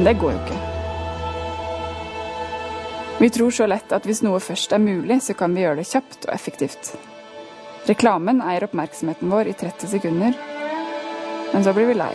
Men 0.00 0.06
det 0.06 0.20
går 0.20 0.30
jo 0.32 0.38
ikke. 0.40 0.58
Vi 3.18 3.28
tror 3.30 3.50
så 3.52 3.66
lett 3.68 3.90
at 3.92 4.06
hvis 4.08 4.22
noe 4.24 4.38
først 4.40 4.72
er 4.72 4.80
mulig, 4.80 5.18
så 5.20 5.34
kan 5.36 5.52
vi 5.52 5.60
gjøre 5.60 5.76
det 5.82 5.90
kjapt 5.90 6.22
og 6.24 6.30
effektivt. 6.32 6.94
Reklamen 7.84 8.38
eier 8.40 8.64
oppmerksomheten 8.64 9.28
vår 9.28 9.50
i 9.50 9.52
30 9.60 9.90
sekunder, 9.90 10.38
men 11.52 11.66
så 11.66 11.74
blir 11.76 11.90
vi 11.90 11.96
lei. 11.98 12.14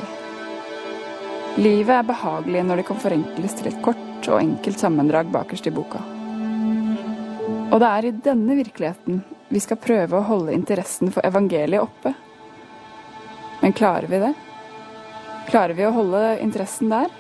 Livet 1.62 1.92
er 1.94 2.08
behagelig 2.08 2.64
når 2.66 2.82
det 2.82 2.86
kan 2.88 2.98
forenkles 3.04 3.54
til 3.60 3.70
et 3.70 3.78
kort 3.86 4.30
og 4.32 4.40
enkelt 4.40 4.82
sammendrag 4.82 5.30
bakerst 5.36 5.70
i 5.70 5.74
boka. 5.76 6.02
Og 7.70 7.76
det 7.84 7.92
er 7.92 8.08
i 8.10 8.16
denne 8.30 8.56
virkeligheten 8.64 9.20
vi 9.52 9.62
skal 9.62 9.78
prøve 9.84 10.18
å 10.18 10.26
holde 10.32 10.58
interessen 10.58 11.14
for 11.14 11.22
evangeliet 11.30 11.86
oppe. 11.86 12.16
Men 13.62 13.78
klarer 13.78 14.10
vi 14.10 14.24
det? 14.26 14.34
Klarer 15.52 15.78
vi 15.78 15.86
å 15.86 15.94
holde 15.94 16.24
interessen 16.42 16.90
der? 16.90 17.14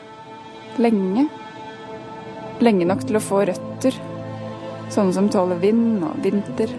Lenge? 0.81 1.27
Lenge 2.63 2.87
nok 2.87 3.05
til 3.07 3.15
å 3.15 3.23
få 3.23 3.45
røtter, 3.47 3.95
sånne 4.91 5.15
som 5.15 5.29
tåler 5.31 5.59
vind 5.61 6.03
og 6.03 6.19
vinter. 6.23 6.71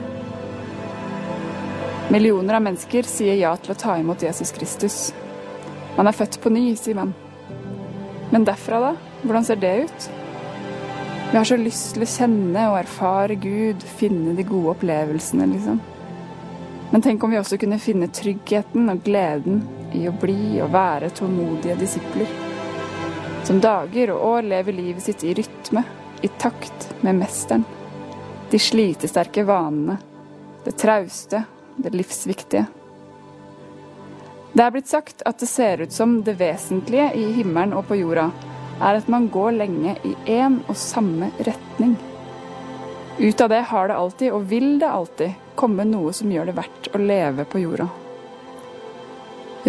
Millioner 2.12 2.58
av 2.58 2.62
mennesker 2.66 3.08
sier 3.08 3.38
ja 3.40 3.54
til 3.58 3.72
å 3.72 3.78
ta 3.80 3.96
imot 3.98 4.22
Jesus 4.22 4.52
Kristus. 4.56 4.98
Man 5.96 6.06
er 6.06 6.16
født 6.16 6.38
på 6.42 6.52
ny, 6.52 6.68
sier 6.78 6.98
man. 6.98 7.14
Men 8.30 8.44
derfra, 8.46 8.82
da? 8.84 8.92
Hvordan 9.24 9.48
ser 9.48 9.60
det 9.62 9.74
ut? 9.88 10.08
Vi 11.32 11.36
har 11.38 11.48
så 11.48 11.58
lyst 11.58 11.96
til 11.96 12.04
å 12.04 12.10
kjenne 12.10 12.68
og 12.70 12.78
erfare 12.78 13.34
Gud, 13.40 13.82
finne 13.98 14.36
de 14.36 14.44
gode 14.46 14.76
opplevelsene, 14.76 15.48
liksom. 15.56 15.80
Men 16.92 17.02
tenk 17.02 17.24
om 17.24 17.32
vi 17.32 17.40
også 17.40 17.58
kunne 17.58 17.82
finne 17.82 18.12
tryggheten 18.14 18.92
og 18.92 19.02
gleden 19.04 19.64
i 19.96 20.04
å 20.06 20.14
bli 20.14 20.60
og 20.62 20.70
være 20.76 21.10
tålmodige 21.16 21.80
disipler. 21.80 22.45
Som 23.46 23.60
dager 23.62 24.10
og 24.10 24.24
år 24.26 24.46
lever 24.50 24.74
livet 24.74 25.04
sitt 25.04 25.20
i 25.22 25.30
rytme, 25.38 25.84
i 26.26 26.28
takt 26.42 26.88
med 27.06 27.14
mesteren. 27.20 27.62
De 28.50 28.58
slitesterke 28.58 29.44
vanene, 29.46 30.00
det 30.64 30.72
trauste, 30.80 31.44
det 31.76 31.92
livsviktige. 31.94 32.64
Det 34.50 34.64
er 34.64 34.74
blitt 34.74 34.90
sagt 34.90 35.22
at 35.30 35.38
det 35.38 35.46
ser 35.46 35.84
ut 35.84 35.94
som 35.94 36.16
det 36.26 36.34
vesentlige 36.40 37.12
i 37.14 37.28
himmelen 37.38 37.76
og 37.78 37.86
på 37.86 38.00
jorda 38.00 38.26
er 38.82 38.98
at 38.98 39.14
man 39.14 39.30
går 39.30 39.54
lenge 39.60 39.94
i 40.02 40.16
én 40.40 40.58
og 40.66 40.74
samme 40.82 41.30
retning. 41.38 41.94
Ut 43.20 43.46
av 43.46 43.54
det 43.54 43.62
har 43.70 43.88
det 43.88 44.02
alltid, 44.02 44.32
og 44.34 44.50
vil 44.50 44.72
det 44.82 44.90
alltid, 44.90 45.38
komme 45.54 45.86
noe 45.86 46.10
som 46.12 46.34
gjør 46.34 46.50
det 46.50 46.58
verdt 46.58 46.92
å 46.92 46.98
leve 46.98 47.46
på 47.46 47.62
jorda. 47.62 47.86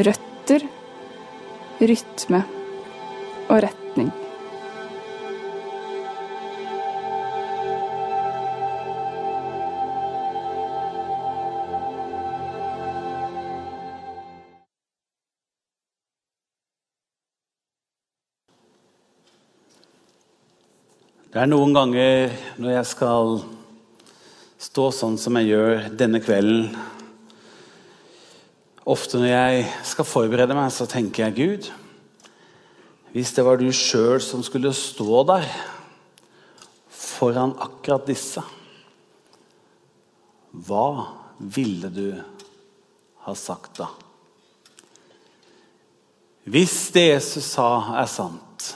Røtter, 0.02 0.66
rytme 1.78 2.46
og 3.48 3.62
retning. 3.64 4.12
Det 21.28 21.44
er 21.44 21.50
noen 21.52 21.74
ganger 21.76 22.32
når 22.58 22.72
jeg 22.80 22.88
skal 22.90 23.36
stå 24.58 24.88
sånn 24.96 25.20
som 25.22 25.36
jeg 25.38 25.52
gjør 25.52 25.90
denne 25.94 26.22
kvelden 26.24 26.72
Ofte 28.88 29.20
når 29.20 29.28
jeg 29.28 29.66
skal 29.86 30.08
forberede 30.08 30.56
meg, 30.56 30.72
så 30.72 30.88
tenker 30.88 31.28
jeg 31.28 31.36
Gud 31.38 31.70
Hvis 33.18 33.32
det 33.34 33.42
var 33.42 33.58
du 33.58 33.66
sjøl 33.74 34.20
som 34.22 34.44
skulle 34.46 34.70
stå 34.78 35.24
der 35.26 35.46
foran 36.94 37.56
akkurat 37.58 38.06
disse, 38.06 38.44
hva 40.54 40.90
ville 41.42 41.90
du 41.90 42.12
ha 43.26 43.34
sagt 43.34 43.80
da? 43.82 43.88
Hvis 46.46 46.76
det 46.94 47.08
Jesus 47.08 47.50
sa, 47.56 47.98
er 47.98 48.06
sant 48.06 48.70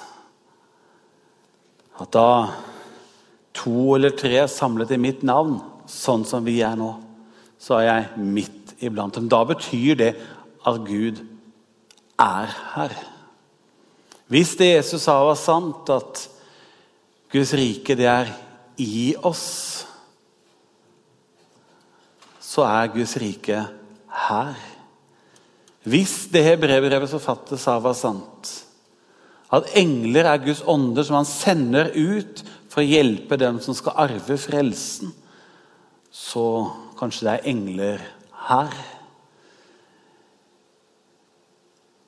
at 2.01 2.09
da 2.17 2.25
to 3.61 3.93
eller 3.99 4.17
tre 4.17 4.41
samlet 4.49 4.97
i 4.97 5.01
mitt 5.05 5.21
navn, 5.21 5.59
sånn 5.85 6.25
som 6.25 6.49
vi 6.49 6.63
er 6.65 6.81
nå, 6.81 6.95
så 7.61 7.77
er 7.77 7.89
jeg 7.91 8.27
midt 8.41 8.77
iblant 8.81 9.21
dem. 9.21 9.29
Da 9.29 9.45
betyr 9.45 10.01
det 10.01 10.11
at 10.65 10.81
Gud 10.89 11.21
er 12.17 12.61
her. 12.73 13.01
Hvis 14.31 14.55
det 14.59 14.69
Jesus 14.77 15.03
sa 15.03 15.17
var 15.25 15.35
sant, 15.39 15.89
at 15.91 16.23
Guds 17.31 17.51
rike 17.57 17.97
det 17.99 18.07
er 18.07 18.31
i 18.79 19.11
oss, 19.27 19.83
så 22.39 22.63
er 22.67 22.93
Guds 22.95 23.17
rike 23.19 23.59
her. 24.27 24.63
Hvis 25.83 26.29
det 26.31 26.59
brevbrevets 26.61 27.15
forfatter 27.17 27.59
sa 27.59 27.75
var 27.83 27.95
sant, 27.97 28.53
at 29.51 29.73
engler 29.75 30.29
er 30.31 30.43
Guds 30.45 30.63
ånder 30.63 31.03
som 31.03 31.19
han 31.19 31.27
sender 31.27 31.91
ut 31.91 32.43
for 32.71 32.79
å 32.79 32.87
hjelpe 32.87 33.35
dem 33.39 33.59
som 33.59 33.75
skal 33.75 33.97
arve 34.05 34.37
frelsen. 34.39 35.11
Så 36.07 36.45
kanskje 36.99 37.27
det 37.27 37.33
er 37.33 37.49
engler 37.51 38.05
her. 38.47 38.75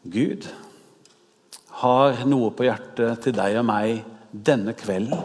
Gud 0.08 0.48
har 1.84 2.24
noe 2.30 2.52
på 2.56 2.64
hjertet 2.64 3.26
til 3.26 3.36
deg 3.36 3.58
og 3.60 3.66
meg 3.68 4.04
denne 4.32 4.72
kvelden. 4.78 5.20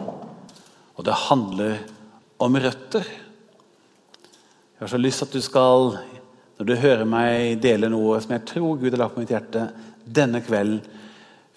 Og 0.99 1.05
det 1.07 1.15
handler 1.29 1.77
om 2.43 2.57
røtter. 2.59 3.05
Jeg 3.07 4.83
har 4.83 4.91
så 4.91 4.99
lyst 4.99 5.23
at 5.23 5.35
du 5.35 5.39
skal, 5.43 5.93
når 6.59 6.67
du 6.67 6.75
hører 6.81 7.07
meg 7.07 7.61
dele 7.63 7.91
noe 7.91 8.19
som 8.19 8.35
jeg 8.35 8.47
tror 8.51 8.79
Gud 8.79 8.91
har 8.91 9.05
lagt 9.05 9.15
på 9.15 9.23
mitt 9.23 9.31
hjerte 9.31 9.69
denne 10.03 10.43
kvelden, 10.43 10.81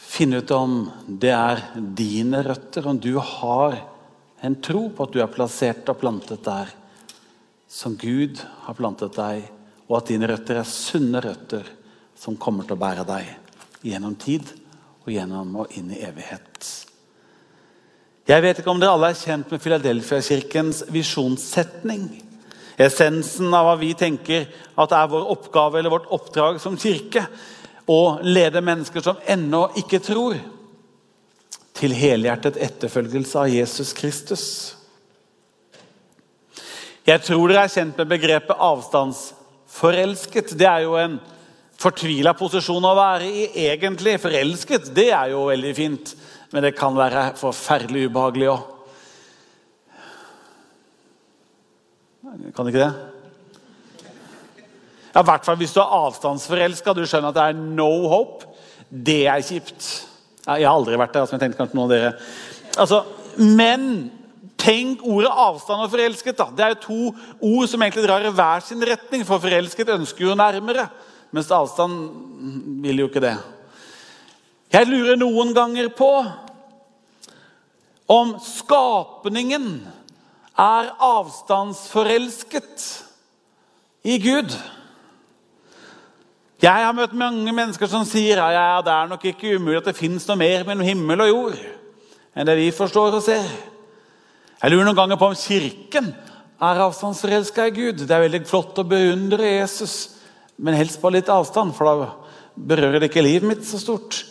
finne 0.03 0.43
ut 0.43 0.51
om 0.55 0.79
det 1.07 1.31
er 1.31 1.61
dine 1.99 2.43
røtter, 2.43 2.87
om 2.91 2.99
du 2.99 3.15
har 3.19 3.77
en 4.43 4.57
tro 4.63 4.89
på 4.91 5.07
at 5.07 5.13
du 5.15 5.21
er 5.23 5.31
plassert 5.31 5.91
og 5.91 6.01
plantet 6.01 6.43
der 6.47 6.73
som 7.71 7.95
Gud 7.99 8.43
har 8.67 8.77
plantet 8.77 9.15
deg, 9.17 9.47
og 9.87 10.01
at 10.01 10.11
dine 10.11 10.27
røtter 10.31 10.59
er 10.59 10.69
sunne 10.69 11.23
røtter 11.23 11.71
som 12.19 12.39
kommer 12.39 12.67
til 12.67 12.75
å 12.75 12.83
bære 12.83 13.07
deg 13.09 13.31
gjennom 13.87 14.19
tid 14.19 14.51
og 15.03 15.13
gjennom 15.13 15.55
og 15.63 15.77
inn 15.77 15.91
i 15.93 16.03
evighet. 16.07 16.69
Jeg 18.29 18.43
vet 18.45 18.61
ikke 18.61 18.71
om 18.71 18.79
dere 18.81 18.95
alle 18.95 19.11
er 19.11 19.19
kjent 19.19 19.51
med 19.51 19.63
Filadelfia-kirkens 19.63 20.85
visjonssetning. 20.95 22.05
Essensen 22.81 23.51
av 23.55 23.67
hva 23.67 23.75
vi 23.81 23.91
tenker 23.99 24.47
at 24.79 24.95
er 24.95 25.11
vår 25.11 25.27
oppgave 25.35 25.81
eller 25.81 25.93
vårt 25.93 26.11
oppdrag 26.15 26.61
som 26.63 26.79
kirke 26.81 27.27
Å 27.91 28.23
lede 28.23 28.63
mennesker 28.63 29.03
som 29.03 29.19
ennå 29.27 29.65
ikke 29.81 29.99
tror, 29.99 30.37
til 31.75 31.95
helhjertet 31.99 32.61
etterfølgelse 32.63 33.41
av 33.41 33.51
Jesus 33.51 33.91
Kristus. 33.99 34.45
Jeg 37.03 37.25
tror 37.27 37.51
dere 37.51 37.65
er 37.67 37.73
kjent 37.75 37.99
med 37.99 38.13
begrepet 38.13 38.63
avstandsforelsket. 38.69 40.55
Det 40.55 40.69
er 40.69 40.85
jo 40.87 40.95
en 41.01 41.19
fortvila 41.83 42.35
posisjon 42.39 42.85
å 42.87 42.95
være 42.97 43.29
i, 43.29 43.47
egentlig. 43.67 44.19
Forelsket, 44.23 44.93
det 44.95 45.11
er 45.11 45.33
jo 45.35 45.49
veldig 45.51 45.73
fint, 45.77 46.15
men 46.55 46.67
det 46.67 46.77
kan 46.79 46.95
være 46.97 47.33
forferdelig 47.41 48.07
ubehagelig 48.11 48.53
òg. 48.53 48.69
Kan 52.57 52.65
det 52.65 52.73
ikke 52.73 52.87
det? 52.87 52.93
Ja, 55.13 55.21
I 55.21 55.27
hvert 55.29 55.45
fall 55.45 55.59
hvis 55.61 55.75
du 55.75 55.83
er 55.83 55.93
avstandsforelska. 55.99 56.95
Du 56.97 57.05
skjønner 57.05 57.33
at 57.33 57.37
det 57.37 57.45
er 57.51 57.61
no 57.77 57.91
hope. 58.09 58.49
Det 58.89 59.27
er 59.29 59.45
kjipt. 59.45 59.89
Jeg 60.47 60.65
har 60.65 60.73
aldri 60.73 60.97
vært 61.01 61.13
der. 61.15 61.27
Altså, 61.27 61.37
jeg 61.37 61.45
tenkte 61.45 61.61
kanskje 61.61 61.79
noen 61.79 61.91
av 61.91 61.93
dere. 61.93 62.13
Altså, 62.81 63.03
men 63.37 63.85
tenk 64.63 65.03
ordet 65.05 65.33
avstand 65.45 65.85
og 65.85 65.93
forelsket. 65.93 66.39
da. 66.39 66.49
Det 66.57 66.65
er 66.65 66.75
jo 66.75 66.83
to 66.87 67.01
ord 67.51 67.69
som 67.69 67.85
egentlig 67.85 68.07
drar 68.07 68.25
i 68.25 68.33
hver 68.33 68.65
sin 68.65 68.85
retning. 68.89 69.27
For 69.29 69.43
forelsket 69.43 69.93
ønsker 69.93 70.31
jo 70.31 70.39
nærmere, 70.39 70.89
mens 71.33 71.51
avstand 71.53 71.97
vil 72.85 73.03
jo 73.03 73.09
ikke 73.09 73.25
det. 73.25 73.37
Jeg 74.73 74.89
lurer 74.89 75.19
noen 75.21 75.53
ganger 75.57 75.91
på 75.97 76.11
om 78.13 78.35
skapningen 78.45 79.67
er 80.59 80.91
avstandsforelsket 81.01 82.87
i 84.05 84.19
Gud. 84.21 84.55
Jeg 86.63 86.87
har 86.87 86.95
møtt 86.95 87.15
mange 87.19 87.53
mennesker 87.53 87.89
som 87.91 88.05
sier 88.07 88.39
ja, 88.39 88.49
ja, 88.55 88.83
det 88.85 88.93
er 88.95 89.09
nok 89.11 89.25
ikke 89.33 89.57
umulig 89.57 89.81
at 89.81 89.89
det 89.91 89.99
fins 89.99 90.29
noe 90.29 90.39
mer 90.39 90.63
mellom 90.69 90.87
himmel 90.87 91.25
og 91.25 91.33
jord 91.33 91.63
enn 92.33 92.49
det 92.49 92.55
vi 92.57 92.69
forstår 92.73 93.17
og 93.19 93.25
ser. 93.25 93.49
Jeg 94.63 94.71
lurer 94.71 94.87
noen 94.87 94.97
ganger 94.97 95.19
på 95.21 95.33
om 95.33 95.37
Kirken 95.37 96.13
er 96.63 96.81
avstandsforelska 96.85 97.67
i 97.67 97.75
Gud. 97.75 98.05
Det 98.07 98.15
er 98.15 98.23
veldig 98.25 98.45
flott 98.49 98.79
å 98.79 98.87
beundre 98.89 99.57
Jesus, 99.59 100.22
men 100.59 100.77
helst 100.77 101.01
på 101.03 101.11
litt 101.13 101.31
avstand, 101.33 101.75
for 101.77 101.89
da 101.89 102.11
berører 102.55 103.01
det 103.01 103.11
ikke 103.11 103.25
livet 103.25 103.49
mitt 103.49 103.65
så 103.67 103.81
stort. 103.81 104.23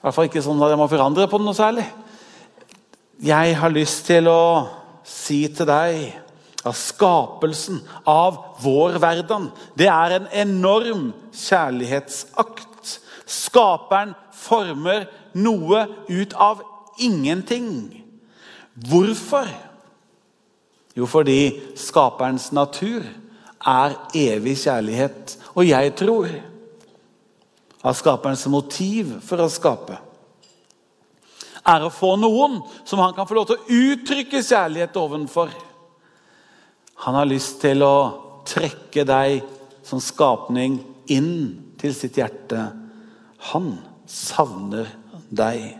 I 0.00 0.02
hvert 0.04 0.16
fall 0.16 0.30
ikke 0.30 0.42
sånn 0.44 0.62
at 0.64 0.72
jeg 0.72 0.80
må 0.80 0.88
forandre 0.90 1.28
på 1.30 1.40
det 1.40 1.46
noe 1.46 1.56
særlig. 1.56 1.86
Jeg 3.20 3.56
har 3.60 3.72
lyst 3.74 4.06
til 4.08 4.30
å 4.32 4.42
si 5.04 5.42
til 5.52 5.68
deg 5.68 6.16
at 6.60 6.76
skapelsen 6.76 7.80
av 8.08 8.38
vår 8.60 8.98
verden, 9.00 9.48
det 9.76 9.88
er 9.92 10.16
en 10.18 10.28
enorm 10.42 11.10
kjærlighetsakt. 11.36 12.96
Skaperen 13.30 14.12
former 14.34 15.06
noe 15.36 15.86
ut 16.08 16.34
av 16.34 16.64
ingenting. 17.00 17.70
Hvorfor? 18.88 19.48
Jo, 20.96 21.06
fordi 21.06 21.60
skaperens 21.78 22.50
natur 22.56 23.04
er 23.66 23.96
evig 24.16 24.56
kjærlighet. 24.64 25.36
Og 25.54 25.68
jeg 25.68 25.94
tror 25.98 26.28
at 27.80 27.96
skaperens 27.96 28.46
motiv 28.52 29.18
for 29.24 29.40
å 29.40 29.50
skape 29.52 29.98
er 31.70 31.84
å 31.84 31.92
få 31.92 32.14
noen 32.20 32.60
som 32.88 33.02
han 33.02 33.14
kan 33.16 33.28
få 33.28 33.36
lov 33.36 33.50
til 33.50 33.58
å 33.60 33.80
uttrykke 33.92 34.42
kjærlighet 34.42 34.96
ovenfor. 34.96 35.52
Han 37.04 37.16
har 37.16 37.28
lyst 37.28 37.60
til 37.62 37.84
å 37.84 37.96
trekke 38.48 39.04
deg 39.08 39.44
som 39.86 40.00
skapning 40.02 40.78
inn 41.12 41.32
til 41.80 41.94
sitt 41.96 42.18
hjerte. 42.20 42.70
Han 43.52 43.72
savner 44.08 44.88
deg. 45.28 45.79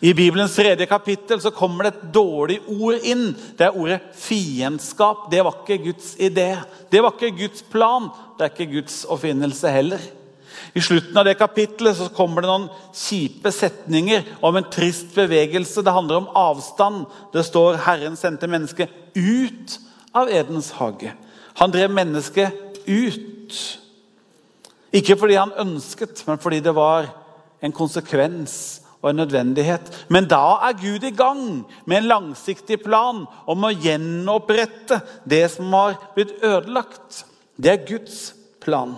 I 0.00 0.12
Bibelens 0.14 0.54
tredje 0.56 0.86
kapittel 0.86 1.40
så 1.40 1.50
kommer 1.54 1.86
det 1.86 1.94
et 1.94 2.12
dårlig 2.14 2.58
ord 2.70 3.02
inn. 3.06 3.32
Det 3.58 3.66
er 3.66 3.78
ordet 3.78 3.98
fiendskap. 4.18 5.26
Det 5.30 5.42
var 5.44 5.58
ikke 5.60 5.90
Guds 5.90 6.14
idé. 6.16 6.52
Det 6.90 7.02
var 7.02 7.14
ikke 7.14 7.36
Guds 7.38 7.64
plan. 7.70 8.08
Det 8.38 8.46
er 8.46 8.54
ikke 8.54 8.72
Guds 8.78 9.02
oppfinnelse 9.10 9.72
heller. 9.74 10.02
I 10.74 10.82
slutten 10.82 11.16
av 11.18 11.26
det 11.26 11.38
kapittelet 11.38 11.96
så 11.98 12.08
kommer 12.14 12.44
det 12.44 12.50
noen 12.50 12.68
kjipe 12.96 13.50
setninger 13.54 14.26
om 14.44 14.58
en 14.58 14.68
trist 14.70 15.14
bevegelse. 15.16 15.82
Det 15.82 15.94
handler 15.94 16.22
om 16.22 16.30
avstand. 16.36 17.06
Det 17.32 17.44
står 17.46 17.78
'Herren 17.82 18.16
sendte 18.16 18.46
mennesket 18.46 18.88
ut 19.14 19.78
av 20.14 20.28
Edens 20.28 20.72
hage'. 20.72 21.14
Han 21.54 21.70
drev 21.70 21.90
mennesket 21.90 22.52
ut. 22.86 23.78
Ikke 24.92 25.16
fordi 25.16 25.34
han 25.34 25.52
ønsket, 25.58 26.24
men 26.26 26.38
fordi 26.38 26.60
det 26.60 26.74
var 26.74 27.08
en 27.62 27.72
konsekvens 27.72 28.80
og 29.02 29.10
en 29.10 29.20
nødvendighet. 29.22 29.92
Men 30.08 30.26
da 30.30 30.58
er 30.68 30.78
Gud 30.80 31.04
i 31.06 31.14
gang 31.14 31.42
med 31.86 32.00
en 32.00 32.10
langsiktig 32.10 32.80
plan 32.82 33.24
om 33.46 33.66
å 33.66 33.74
gjenopprette 33.74 35.00
det 35.28 35.44
som 35.54 35.72
har 35.76 35.98
blitt 36.16 36.34
ødelagt. 36.42 37.24
Det 37.56 37.72
er 37.72 37.86
Guds 37.86 38.18
plan. 38.62 38.96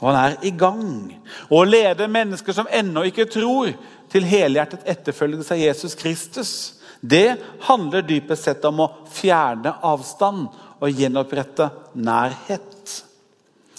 Og 0.00 0.08
han 0.08 0.20
er 0.20 0.36
i 0.46 0.52
gang. 0.56 1.10
Å 1.50 1.64
lede 1.66 2.08
mennesker 2.08 2.56
som 2.56 2.70
ennå 2.70 3.04
ikke 3.08 3.28
tror, 3.30 3.74
til 4.10 4.24
helhjertet 4.26 4.86
etterfølgelse 4.90 5.54
av 5.54 5.60
Jesus 5.60 5.92
Kristus, 5.94 6.52
det 7.00 7.38
handler 7.68 8.02
dypest 8.02 8.48
sett 8.48 8.64
om 8.66 8.82
å 8.82 8.88
fjerne 9.14 9.76
avstand 9.86 10.48
og 10.80 10.98
gjenopprette 10.98 11.68
nærhet. 11.94 12.96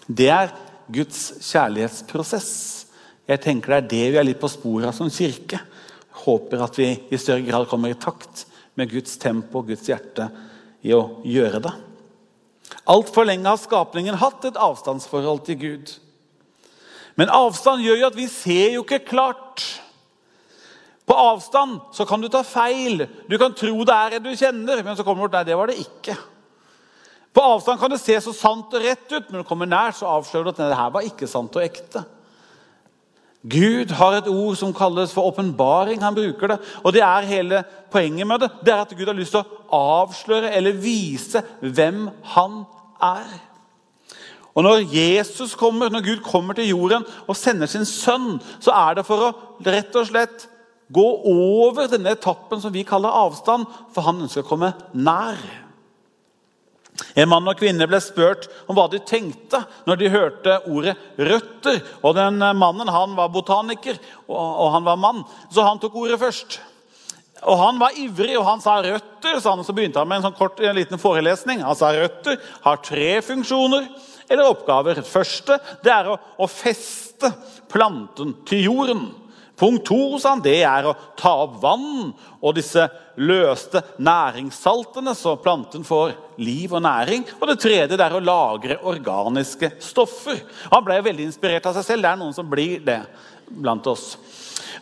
Det 0.07 0.29
er 0.31 0.53
Guds 0.91 1.19
kjærlighetsprosess. 1.51 2.80
Jeg 3.29 3.41
tenker 3.43 3.75
Det 3.75 3.77
er 3.77 3.89
det 3.89 4.05
vi 4.11 4.19
er 4.21 4.27
litt 4.27 4.41
på 4.41 4.49
sporet 4.51 4.89
av 4.89 4.95
som 4.97 5.11
kirke. 5.11 5.59
Håper 6.23 6.63
at 6.65 6.77
vi 6.77 6.89
i 7.09 7.19
større 7.19 7.45
grad 7.45 7.67
kommer 7.69 7.91
i 7.91 7.99
takt 7.99 8.45
med 8.75 8.91
Guds 8.91 9.17
tempo 9.21 9.61
og 9.61 9.71
Guds 9.71 9.87
hjerte 9.89 10.29
i 10.81 10.93
å 10.95 11.21
gjøre 11.27 11.61
det. 11.63 11.73
Altfor 12.89 13.27
lenge 13.27 13.49
har 13.49 13.59
skapningen 13.61 14.17
hatt 14.19 14.45
et 14.47 14.57
avstandsforhold 14.59 15.43
til 15.45 15.59
Gud. 15.61 15.93
Men 17.19 17.31
avstand 17.33 17.83
gjør 17.83 17.99
jo 17.99 18.09
at 18.09 18.17
vi 18.17 18.27
ser 18.31 18.75
jo 18.77 18.83
ikke 18.85 19.03
klart. 19.11 19.63
På 21.05 21.17
avstand 21.17 21.79
så 21.93 22.05
kan 22.07 22.21
du 22.23 22.29
ta 22.31 22.43
feil. 22.47 23.03
Du 23.27 23.37
kan 23.41 23.53
tro 23.57 23.83
det 23.85 23.95
er 23.95 24.17
en 24.17 24.25
du 24.25 24.31
kjenner, 24.37 24.83
men 24.85 24.95
så 24.97 25.05
kommer 25.05 25.27
du 25.27 25.35
nei, 25.35 25.43
det 25.47 25.57
var 25.59 25.71
det 25.71 25.81
ikke. 25.83 26.15
På 27.35 27.43
avstand 27.53 27.79
kan 27.79 27.91
det 27.91 28.01
se 28.01 28.17
så 28.23 28.33
sant 28.35 28.73
og 28.75 28.83
rett 28.83 29.05
ut, 29.11 29.27
men 29.27 29.39
når 29.39 29.43
du 29.43 29.49
kommer 29.49 29.69
nær, 29.69 29.93
så 29.95 30.09
avslører 30.09 30.47
du 30.47 30.51
at 30.53 30.63
det 30.63 30.79
her 30.79 30.95
var 30.95 31.07
ikke 31.07 31.29
sant 31.31 31.55
og 31.55 31.63
ekte. 31.63 32.03
Gud 33.41 33.89
har 33.97 34.19
et 34.19 34.27
ord 34.29 34.55
som 34.55 34.73
kalles 34.73 35.13
for 35.13 35.31
åpenbaring. 35.31 36.03
Han 36.03 36.15
bruker 36.15 36.47
det. 36.47 36.57
Og 36.83 36.93
det 36.93 37.01
er 37.01 37.29
hele 37.29 37.63
poenget 37.91 38.27
med 38.27 38.43
det. 38.43 38.51
Det 38.65 38.73
er 38.73 38.81
at 38.83 38.93
Gud 38.97 39.05
har 39.05 39.17
lyst 39.17 39.33
til 39.33 39.41
å 39.41 39.79
avsløre 40.03 40.51
eller 40.53 40.77
vise 40.77 41.41
hvem 41.61 42.05
han 42.35 42.61
er. 43.01 43.31
Og 44.53 44.63
Når 44.63 44.83
Jesus 44.93 45.55
kommer, 45.55 45.89
når 45.89 46.03
Gud 46.05 46.23
kommer 46.23 46.53
til 46.53 46.67
jorden 46.67 47.05
og 47.27 47.35
sender 47.35 47.65
sin 47.71 47.85
sønn, 47.85 48.41
så 48.59 48.71
er 48.75 48.99
det 48.99 49.05
for 49.07 49.29
å 49.29 49.33
rett 49.65 49.95
og 49.95 50.07
slett 50.09 50.47
gå 50.91 51.07
over 51.31 51.87
denne 51.87 52.11
etappen 52.11 52.61
som 52.61 52.73
vi 52.73 52.83
kaller 52.83 53.15
avstand, 53.15 53.63
for 53.95 54.03
han 54.03 54.19
ønsker 54.25 54.43
å 54.43 54.49
komme 54.49 54.73
nær. 54.93 55.39
En 57.15 57.29
mann 57.29 57.47
og 57.47 57.59
kvinne 57.59 57.87
ble 57.89 57.99
spurt 58.03 58.47
om 58.67 58.77
hva 58.77 58.87
de 58.91 59.01
tenkte 59.03 59.63
når 59.87 59.99
de 59.99 60.11
hørte 60.13 60.57
ordet 60.71 60.95
'røtter'. 61.17 61.81
Og 62.03 62.15
den 62.15 62.39
Mannen 62.39 62.87
han 62.87 63.15
var 63.15 63.31
botaniker, 63.33 63.99
og 64.27 64.71
han 64.71 64.85
var 64.85 64.99
mann, 64.99 65.23
så 65.51 65.67
han 65.67 65.79
tok 65.79 65.95
ordet 65.95 66.19
først. 66.19 66.59
Og 67.41 67.57
Han 67.57 67.79
var 67.79 67.97
ivrig, 67.97 68.37
og 68.37 68.45
han 68.45 68.61
sa 68.61 68.81
'røtter', 68.81 69.39
sa 69.41 69.55
han, 69.55 69.63
så 69.63 69.73
begynte 69.73 69.99
han 69.99 70.07
med 70.07 70.21
en 70.21 70.29
sånn 70.29 70.37
kort 70.37 70.59
en 70.59 70.75
liten 70.75 71.01
forelesning. 71.01 71.63
Han 71.65 71.75
sa 71.75 71.91
'røtter 71.91 72.37
har 72.61 72.77
tre 72.77 73.21
funksjoner 73.21 73.87
eller 74.29 74.49
oppgaver'. 74.51 75.01
Første 75.01 75.59
det 75.83 75.91
er 75.91 76.11
å, 76.11 76.19
å 76.37 76.47
feste 76.47 77.33
planten 77.67 78.35
til 78.45 78.63
jorden. 78.63 79.09
Punkt 79.61 79.85
to 79.85 80.17
sa 80.17 80.33
han, 80.33 80.41
det 80.41 80.63
er 80.65 80.87
å 80.89 80.95
ta 81.19 81.35
opp 81.43 81.59
vann 81.61 82.09
og 82.41 82.55
disse 82.57 82.87
løste 83.21 83.83
næringssaltene, 84.01 85.13
så 85.13 85.35
planten 85.37 85.85
får 85.85 86.15
liv 86.41 86.73
og 86.73 86.81
næring. 86.81 87.27
Og 87.37 87.45
det 87.51 87.59
tredje 87.61 87.93
det 87.93 88.05
er 88.07 88.15
å 88.17 88.23
lagre 88.25 88.79
organiske 88.89 89.75
stoffer. 89.83 90.39
Han 90.71 90.85
ble 90.87 90.97
veldig 91.05 91.27
inspirert 91.29 91.69
av 91.69 91.77
seg 91.77 91.85
selv. 91.85 92.07
Det 92.07 92.09
er 92.09 92.21
noen 92.23 92.33
som 92.33 92.49
blir 92.49 92.81
det 92.87 93.03
blant 93.51 93.85
oss. 93.91 94.15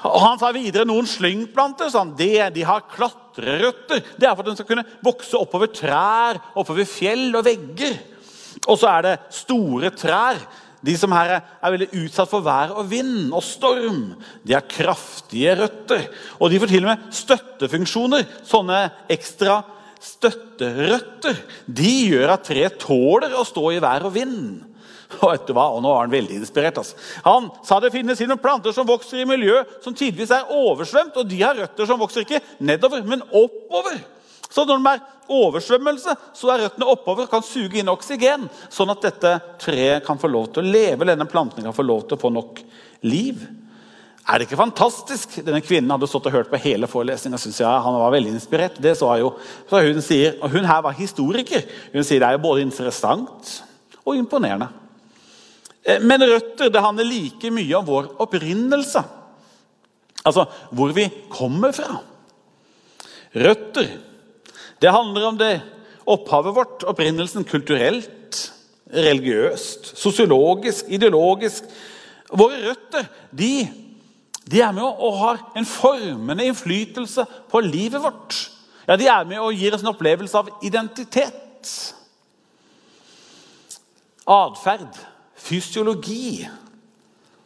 Og 0.07 0.19
Han 0.23 0.39
sa 0.39 0.53
videre 0.55 0.87
noen 0.87 1.07
slyngplanter 1.09 1.91
sånn, 1.91 2.15
det, 2.15 2.47
de 2.55 2.63
har 2.63 2.87
klatrerøtter. 2.87 4.05
Det 4.15 4.29
er 4.29 4.37
for 4.37 4.45
at 4.45 4.51
de 4.53 4.61
skal 4.61 4.69
kunne 4.69 4.87
vokse 5.03 5.35
oppover 5.39 5.73
trær, 5.75 6.39
oppover 6.55 6.87
fjell 6.87 7.33
og 7.33 7.43
vegger. 7.49 7.99
Og 8.63 8.79
så 8.79 8.93
er 8.93 9.07
det 9.09 9.15
store 9.41 9.91
trær. 9.91 10.39
De 10.85 10.95
som 10.95 11.11
her 11.11 11.33
er 11.39 11.73
veldig 11.73 11.89
utsatt 12.05 12.29
for 12.31 12.43
vær 12.45 12.71
og 12.79 12.87
vind 12.91 13.33
og 13.35 13.43
storm, 13.43 14.13
de 14.47 14.55
har 14.55 14.67
kraftige 14.69 15.57
røtter. 15.59 16.05
Og 16.39 16.51
de 16.51 16.61
får 16.61 16.71
til 16.71 16.85
og 16.85 16.93
med 16.93 17.09
støttefunksjoner. 17.19 18.25
Sånne 18.47 18.85
ekstra 19.11 19.59
støtterøtter. 19.99 21.41
De 21.67 21.93
gjør 22.13 22.35
at 22.35 22.47
treet 22.47 22.79
tåler 22.79 23.35
å 23.35 23.47
stå 23.47 23.65
i 23.75 23.81
vær 23.83 24.07
og 24.07 24.15
vind. 24.15 24.61
Og 25.19 25.31
vet 25.33 25.47
du 25.49 25.55
hva? 25.57 25.65
Og 25.73 25.81
nå 25.83 25.91
var 25.91 26.05
Han 26.05 26.13
veldig 26.13 26.37
inspirert. 26.37 26.79
Altså. 26.79 26.95
Han 27.25 27.49
sa 27.65 27.79
det 27.81 27.91
finnes 27.93 28.21
noen 28.29 28.41
planter 28.41 28.75
som 28.75 28.87
vokser 28.87 29.23
i 29.23 29.27
miljø 29.27 29.57
som 29.83 29.95
tidvis 29.97 30.31
er 30.35 30.53
oversvømt. 30.53 31.17
Og 31.17 31.27
de 31.27 31.41
har 31.41 31.57
røtter 31.57 31.89
som 31.89 31.99
vokser 31.99 32.23
ikke 32.23 32.43
nedover, 32.63 33.03
men 33.03 33.25
oppover. 33.27 33.99
Så 34.49 34.65
når 34.65 34.81
det 34.81 34.91
er 34.95 35.07
oversvømmelse, 35.29 36.15
så 36.33 36.49
er 36.49 36.65
røttene 36.65 36.89
oppover 36.89 37.27
og 37.27 37.31
kan 37.31 37.45
suge 37.45 37.79
inn 37.79 37.91
oksygen. 37.91 38.47
Sånn 38.73 38.89
at 38.89 39.05
dette 39.05 39.35
treet 39.61 40.05
kan 40.07 40.17
få 40.21 40.31
lov 40.31 40.49
til 40.53 40.65
å 40.65 40.73
leve, 40.73 41.05
denne 41.05 41.29
planten 41.29 41.65
kan 41.65 41.75
få 41.75 41.85
lov 41.85 42.07
til 42.07 42.17
å 42.17 42.23
få 42.23 42.31
nok 42.33 42.63
liv. 43.05 43.43
Er 44.29 44.37
det 44.37 44.49
ikke 44.49 44.59
fantastisk? 44.59 45.39
Denne 45.45 45.61
kvinnen 45.65 45.89
hadde 45.93 46.09
stått 46.09 46.27
og 46.29 46.35
hørt 46.35 46.49
på 46.51 46.59
hele 46.61 46.89
forelesninga. 46.89 47.39
Ja, 47.61 47.77
han 47.85 47.97
var 47.97 48.13
veldig 48.13 48.33
inspirert. 48.35 48.81
Det 48.81 48.95
så 48.97 49.09
jeg 49.13 49.23
jo. 49.23 49.31
Så 49.69 49.85
hun 49.85 50.03
sier, 50.05 50.35
og 50.41 50.53
hun 50.53 50.67
her 50.69 50.83
var 50.85 50.97
historiker. 50.97 51.65
Hun 51.93 52.05
sier 52.05 52.21
det 52.21 52.29
er 52.29 52.41
både 52.41 52.65
interessant 52.65 53.55
og 54.03 54.17
imponerende. 54.17 54.69
Eh, 55.81 56.01
men 56.01 56.25
røtter 56.25 56.69
det 56.73 56.83
handler 56.83 57.09
like 57.09 57.53
mye 57.53 57.79
om 57.79 57.87
vår 57.87 58.11
opprinnelse. 58.25 59.01
Altså 60.25 60.45
hvor 60.75 60.93
vi 60.93 61.07
kommer 61.31 61.73
fra. 61.73 61.97
Røtter 63.33 63.89
det 64.81 64.91
handler 64.93 65.27
om 65.27 65.37
det 65.39 65.53
opphavet 66.09 66.55
vårt, 66.55 66.85
opprinnelsen 66.87 67.45
kulturelt, 67.47 68.39
religiøst, 68.89 69.91
sosiologisk, 69.99 70.87
ideologisk. 70.89 71.67
Våre 72.33 72.61
røtter 72.69 73.05
de, 73.35 73.67
de 74.49 74.61
er 74.61 74.73
med 74.73 74.85
og 74.85 75.19
har 75.19 75.43
en 75.57 75.67
formende 75.67 76.47
innflytelse 76.49 77.25
på 77.51 77.61
livet 77.65 78.01
vårt. 78.01 78.39
Ja, 78.87 78.95
De 78.95 79.07
er 79.07 79.27
med 79.29 79.37
og 79.39 79.53
gir 79.53 79.75
oss 79.75 79.83
en 79.85 79.91
opplevelse 79.91 80.37
av 80.37 80.49
identitet. 80.65 81.73
Atferd, 84.29 84.97
fysiologi, 85.37 86.47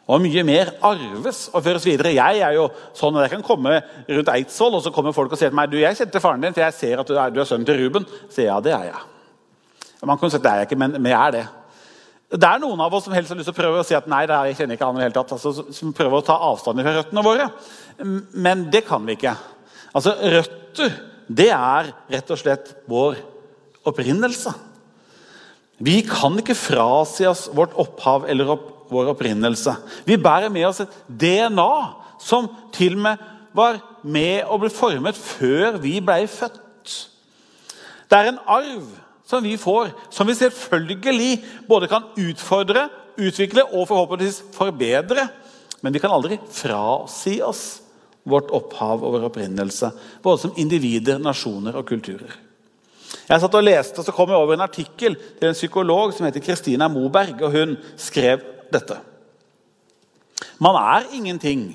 og 0.04 0.20
mye 0.20 0.44
mer 0.44 0.74
arves 0.84 1.46
og 1.54 1.64
føres 1.64 1.86
videre. 1.88 2.12
Jeg 2.12 2.42
er 2.44 2.56
jo 2.58 2.68
sånn 2.96 3.16
at 3.16 3.26
jeg 3.26 3.38
kan 3.38 3.46
komme 3.46 3.78
rundt 3.80 4.32
Eidsvoll, 4.34 4.76
og 4.76 4.84
så 4.84 4.92
kommer 4.92 5.16
folk 5.16 5.32
og 5.32 5.40
sier 5.40 5.52
til 5.52 5.56
meg 5.56 5.72
du, 5.72 5.78
jeg 5.80 5.96
kjente 5.96 6.20
faren 6.20 6.44
din, 6.44 6.52
for 6.56 6.64
jeg 6.66 6.76
ser 6.76 7.00
at 7.00 7.08
du 7.08 7.16
er, 7.16 7.32
du 7.32 7.40
er 7.40 7.48
sønnen 7.48 7.68
til 7.68 7.80
Ruben. 7.80 8.08
Så 8.28 8.44
ja, 8.44 8.58
det 8.64 8.74
er 8.76 8.90
jeg. 8.90 9.04
Man 10.04 10.20
kan 10.20 10.32
si 10.32 10.36
at 10.36 10.44
det 10.44 10.52
er 10.52 10.60
jeg 10.60 10.68
ikke, 10.68 10.80
men, 10.82 10.98
jeg 11.08 11.16
er 11.16 11.32
det. 11.38 11.46
Det 12.34 12.48
er 12.48 12.60
noen 12.60 12.82
av 12.84 12.92
oss 12.92 13.06
som 13.06 13.14
helst 13.16 13.32
har 13.32 13.38
lyst 13.38 13.48
til 13.48 13.56
å 13.56 13.62
prøve 13.62 13.80
å 13.80 13.86
si 13.86 13.96
at 13.96 14.08
nei, 14.10 14.24
det 14.28 14.36
er, 14.36 14.50
jeg 14.50 14.60
kjenner 14.60 14.76
ikke 14.76 14.90
han 14.90 15.00
i 15.00 15.04
hele 15.06 15.16
tatt. 15.16 15.32
Altså, 15.36 15.66
som 15.72 15.96
prøver 15.96 16.20
å 16.20 16.26
ta 16.26 16.36
avstand 16.50 16.84
fra 16.84 16.94
røttene 16.98 17.24
våre. 17.24 17.48
Men 18.34 18.68
det 18.74 18.84
kan 18.88 19.04
vi 19.08 19.16
ikke. 19.16 19.36
Altså, 19.94 20.16
Røtter 20.34 20.96
det 21.28 21.48
er 21.54 21.90
rett 22.12 22.30
og 22.32 22.40
slett 22.40 22.74
vår 22.90 23.16
opprinnelse. 23.88 24.52
Vi 25.84 26.00
kan 26.06 26.36
ikke 26.38 26.56
frasi 26.56 27.26
oss 27.28 27.46
vårt 27.54 27.74
opphav 27.80 28.28
eller 28.30 28.52
opp, 28.54 28.66
vår 28.94 29.12
opprinnelse. 29.12 29.74
Vi 30.06 30.18
bærer 30.20 30.52
med 30.52 30.68
oss 30.70 30.82
et 30.84 30.98
DNA 31.08 31.70
som 32.22 32.48
til 32.74 32.96
og 32.98 33.06
med 33.08 33.30
var 33.54 33.78
med 34.02 34.48
å 34.50 34.58
bli 34.58 34.70
formet 34.72 35.18
før 35.18 35.78
vi 35.82 36.00
ble 36.02 36.24
født. 36.30 36.94
Det 38.10 38.18
er 38.18 38.32
en 38.32 38.42
arv 38.50 38.88
som 39.26 39.44
vi 39.44 39.54
får, 39.58 39.92
som 40.12 40.28
vi 40.28 40.36
selvfølgelig 40.36 41.30
både 41.68 41.88
kan 41.90 42.10
utfordre, 42.20 42.88
utvikle 43.16 43.64
og 43.70 43.86
forhåpentligvis 43.88 44.42
forbedre. 44.56 45.28
Men 45.82 45.94
vi 45.94 46.02
kan 46.02 46.12
aldri 46.12 46.38
frasi 46.50 47.38
oss 47.44 47.64
vårt 48.28 48.50
opphav 48.56 49.04
og 49.04 49.14
vår 49.16 49.28
opprinnelse. 49.28 49.90
Både 50.24 50.44
som 50.44 50.56
individer, 50.60 51.20
nasjoner 51.22 51.76
og 51.78 51.86
kulturer. 51.88 52.34
Jeg 53.24 53.40
satt 53.40 53.56
og 53.56 53.64
leste, 53.64 54.00
og 54.00 54.06
så 54.06 54.12
kom 54.12 54.32
jeg 54.32 54.40
over 54.40 54.56
en 54.56 54.66
artikkel 54.66 55.14
til 55.16 55.48
en 55.48 55.56
psykolog 55.56 56.12
som 56.12 56.26
heter 56.26 56.42
Kristina 56.44 56.88
Moberg. 56.92 57.40
og 57.42 57.52
Hun 57.54 57.76
skrev 57.96 58.42
dette. 58.72 58.96
Man 60.62 60.76
er 60.78 61.10
ingenting 61.16 61.66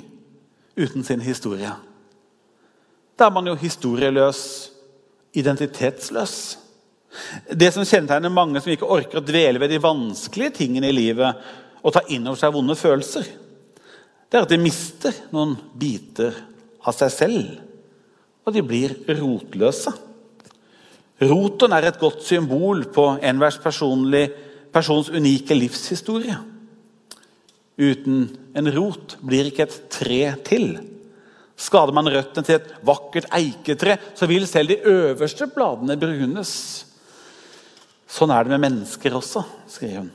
uten 0.79 1.03
sin 1.03 1.21
historie. 1.21 1.71
Da 3.19 3.27
er 3.27 3.35
man 3.35 3.47
jo 3.47 3.57
historieløs, 3.59 4.41
identitetsløs. 5.35 6.35
Det 7.51 7.71
som 7.73 7.85
kjennetegner 7.85 8.31
mange 8.31 8.61
som 8.61 8.71
ikke 8.71 8.87
orker 8.87 9.19
å 9.19 9.25
dvele 9.25 9.59
ved 9.61 9.73
de 9.73 9.81
vanskelige 9.83 10.61
tingene 10.61 10.89
i 10.89 10.95
livet, 10.95 11.41
og 11.83 11.95
ta 11.95 12.03
inn 12.11 12.27
over 12.27 12.39
seg 12.39 12.53
vonde 12.53 12.75
følelser, 12.75 13.27
det 14.29 14.37
er 14.37 14.45
at 14.45 14.51
de 14.51 14.59
mister 14.61 15.15
noen 15.33 15.55
biter 15.79 16.35
av 16.85 16.93
seg 16.95 17.11
selv. 17.13 17.47
Og 18.45 18.53
de 18.53 18.61
blir 18.65 18.93
rotløse. 19.17 19.93
Roten 21.19 21.73
er 21.75 21.89
et 21.89 21.99
godt 21.99 22.21
symbol 22.23 22.85
på 22.93 23.05
enhvers 23.25 23.57
persons 23.59 25.09
unike 25.11 25.57
livshistorie. 25.57 26.37
Uten 27.79 28.27
en 28.59 28.71
rot 28.75 29.15
blir 29.23 29.47
ikke 29.47 29.65
et 29.65 29.77
tre 29.93 30.21
til. 30.47 30.73
Skader 31.59 31.95
man 31.95 32.09
røttene 32.11 32.47
til 32.47 32.57
et 32.59 32.73
vakkert 32.87 33.29
eiketre, 33.35 33.97
så 34.15 34.27
vil 34.27 34.47
selv 34.47 34.73
de 34.73 34.81
øverste 34.91 35.47
bladene 35.51 35.95
brunes. 35.99 36.53
Sånn 38.09 38.33
er 38.33 38.45
det 38.45 38.55
med 38.55 38.63
mennesker 38.65 39.15
også, 39.15 39.45
skriver 39.69 40.03
hun. 40.03 40.11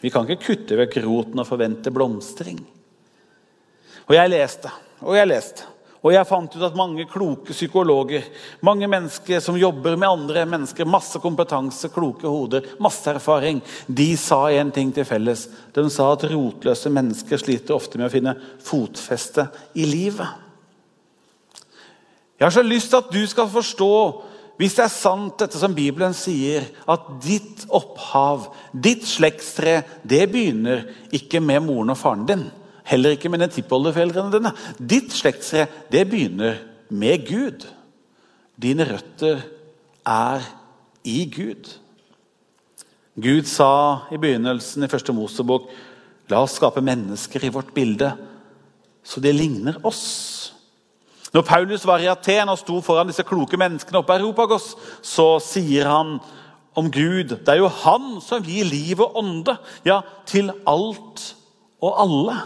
Vi 0.00 0.12
kan 0.12 0.28
ikke 0.28 0.44
kutte 0.44 0.76
vekk 0.78 0.98
roten 1.04 1.40
og 1.40 1.48
forvente 1.48 1.92
blomstring. 1.92 2.60
Og 4.06 4.14
jeg 4.14 4.32
leste 4.32 4.72
og 5.02 5.16
jeg 5.18 5.28
leste. 5.28 5.66
Og 6.06 6.12
jeg 6.14 6.28
fant 6.28 6.52
ut 6.54 6.62
at 6.62 6.76
mange 6.78 7.02
kloke 7.10 7.50
psykologer, 7.50 8.22
mange 8.62 8.86
mennesker 8.86 9.40
som 9.42 9.56
jobber 9.58 9.96
med 9.98 10.06
andre 10.06 10.44
mennesker, 10.46 10.86
masse 10.86 11.18
kompetanse, 11.18 11.90
kloke 11.90 12.30
hoder, 12.30 12.68
masse 12.78 13.10
erfaring, 13.10 13.58
de 13.88 14.12
sa 14.20 14.44
én 14.54 14.70
ting 14.70 14.92
til 14.94 15.08
felles. 15.08 15.48
De 15.74 15.82
sa 15.90 16.12
at 16.14 16.28
rotløse 16.30 16.92
mennesker 16.94 17.42
sliter 17.42 17.74
ofte 17.74 17.98
med 17.98 18.06
å 18.06 18.12
finne 18.12 18.36
fotfeste 18.62 19.48
i 19.74 19.88
livet. 19.90 20.30
Jeg 22.36 22.44
har 22.46 22.54
så 22.54 22.62
lyst 22.62 22.92
til 22.92 23.02
at 23.02 23.10
du 23.10 23.22
skal 23.26 23.50
forstå 23.50 23.92
hvis 24.60 24.76
det 24.78 24.84
er 24.86 24.92
sant, 24.92 25.34
dette 25.42 25.58
som 25.60 25.74
Bibelen 25.76 26.14
sier, 26.16 26.64
at 26.88 27.10
ditt 27.20 27.66
opphav, 27.76 28.46
ditt 28.72 29.02
slektstre, 29.04 29.82
det 30.06 30.22
begynner 30.32 30.86
ikke 31.18 31.42
med 31.44 31.66
moren 31.66 31.92
og 31.92 32.00
faren 32.00 32.24
din. 32.30 32.46
Heller 32.86 33.16
ikke 33.16 33.30
med 33.32 33.42
den 33.42 33.50
tippoldeforeldrene 33.50 34.32
dine. 34.34 34.52
Ditt 34.78 35.14
slektstre, 35.14 35.66
det 35.90 36.04
begynner 36.10 36.60
med 36.90 37.26
Gud. 37.26 37.66
Dine 38.62 38.86
røtter 38.88 39.42
er 40.06 40.46
i 41.06 41.24
Gud. 41.34 41.68
Gud 43.16 43.48
sa 43.48 44.06
i 44.12 44.18
begynnelsen 44.20 44.84
i 44.84 44.90
første 44.92 45.14
Mosebok 45.16 45.70
La 46.26 46.40
oss 46.42 46.56
skape 46.58 46.82
mennesker 46.82 47.44
i 47.46 47.52
vårt 47.54 47.68
bilde, 47.74 48.08
så 49.06 49.22
det 49.22 49.30
ligner 49.36 49.76
oss. 49.86 50.02
Når 51.30 51.44
Paulus 51.46 51.84
var 51.86 52.02
i 52.02 52.08
Aten 52.10 52.50
og 52.50 52.58
sto 52.58 52.80
foran 52.82 53.06
disse 53.06 53.22
kloke 53.26 53.58
menneskene 53.60 54.00
oppe 54.00 54.16
i 54.16 54.22
Europagos, 54.24 54.72
så 55.06 55.36
sier 55.42 55.86
han 55.90 56.16
om 56.76 56.90
Gud 56.92 57.30
Det 57.38 57.48
er 57.48 57.62
jo 57.62 57.70
han 57.72 58.18
som 58.20 58.42
gir 58.44 58.66
liv 58.68 59.00
og 59.00 59.14
ånde, 59.22 59.54
ja, 59.86 60.02
til 60.28 60.50
alt 60.68 61.22
og 61.80 62.00
alle. 62.02 62.36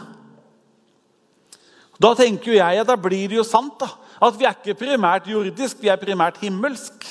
Da 2.00 2.14
tenker 2.16 2.57
jeg 2.57 2.80
at 2.80 2.88
da 2.88 2.97
blir 2.97 3.28
det 3.28 3.37
jo 3.37 3.47
sant 3.47 3.76
da, 3.83 3.90
at 4.21 4.37
vi 4.38 4.47
er 4.49 4.57
ikke 4.57 4.78
primært 4.87 5.28
jordisk, 5.28 5.80
vi 5.83 5.90
er 5.92 6.00
primært 6.00 6.40
himmelsk. 6.40 7.04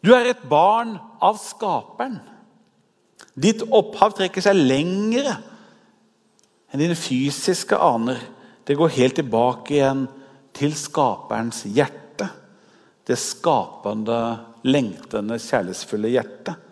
Du 0.00 0.12
er 0.14 0.30
et 0.30 0.44
barn 0.48 0.94
av 1.20 1.38
Skaperen. 1.42 2.20
Ditt 3.40 3.62
opphav 3.66 4.14
trekker 4.16 4.42
seg 4.44 4.58
lengre 4.58 5.36
enn 6.70 6.82
dine 6.82 6.96
fysiske 6.98 7.76
aner. 7.78 8.20
Det 8.66 8.76
går 8.78 8.96
helt 8.96 9.18
tilbake 9.18 9.76
igjen 9.76 10.06
til 10.56 10.74
skaperens 10.76 11.64
hjerte. 11.66 12.28
Det 13.06 13.16
skapende, 13.18 14.18
lengtende, 14.66 15.38
kjærlighetsfulle 15.40 16.10
hjertet. 16.12 16.66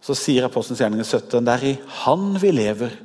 Så 0.00 0.16
sier 0.16 0.46
Apostelens 0.48 0.80
gjerninger 0.82 1.06
17.: 1.06 1.44
Det 1.44 1.54
er 1.54 1.66
i 1.70 1.78
Han 2.04 2.34
vi 2.40 2.50
lever, 2.52 2.96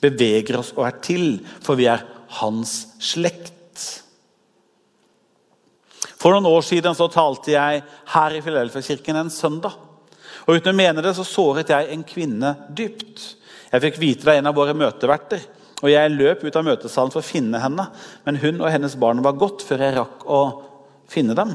beveger 0.00 0.58
oss 0.60 0.72
og 0.76 0.86
er 0.88 0.98
til, 1.04 1.26
for 1.64 1.78
vi 1.80 1.88
er 1.90 2.06
Hans 2.40 2.94
slekt. 3.02 3.50
For 6.20 6.34
noen 6.34 6.48
år 6.50 6.62
siden 6.66 6.94
så 6.96 7.08
talte 7.10 7.54
jeg 7.54 7.80
her 8.12 8.36
i 8.36 8.42
Filadelfia-kirken 8.44 9.18
en 9.22 9.32
søndag. 9.32 9.72
Og 10.46 10.58
Uten 10.58 10.72
å 10.72 10.76
mene 10.76 11.04
det 11.04 11.14
så 11.16 11.24
såret 11.26 11.72
jeg 11.72 11.88
en 11.94 12.04
kvinne 12.06 12.52
dypt. 12.76 13.22
Jeg 13.70 13.84
fikk 13.86 14.00
vite 14.02 14.26
det 14.26 14.34
av 14.34 14.40
en 14.40 14.50
av 14.50 14.56
våre 14.58 14.76
møteverter. 14.76 15.42
Og 15.80 15.88
Jeg 15.88 16.12
løp 16.12 16.44
ut 16.44 16.56
av 16.60 16.66
møtesalen 16.66 17.12
for 17.12 17.22
å 17.22 17.26
finne 17.26 17.60
henne, 17.62 17.86
men 18.26 18.38
hun 18.42 18.60
og 18.60 18.68
hennes 18.68 18.96
barn 19.00 19.22
var 19.24 19.38
gått 19.40 19.64
før 19.64 19.86
jeg 19.86 19.96
rakk 19.96 20.26
å 20.28 20.40
finne 21.08 21.36
dem. 21.38 21.54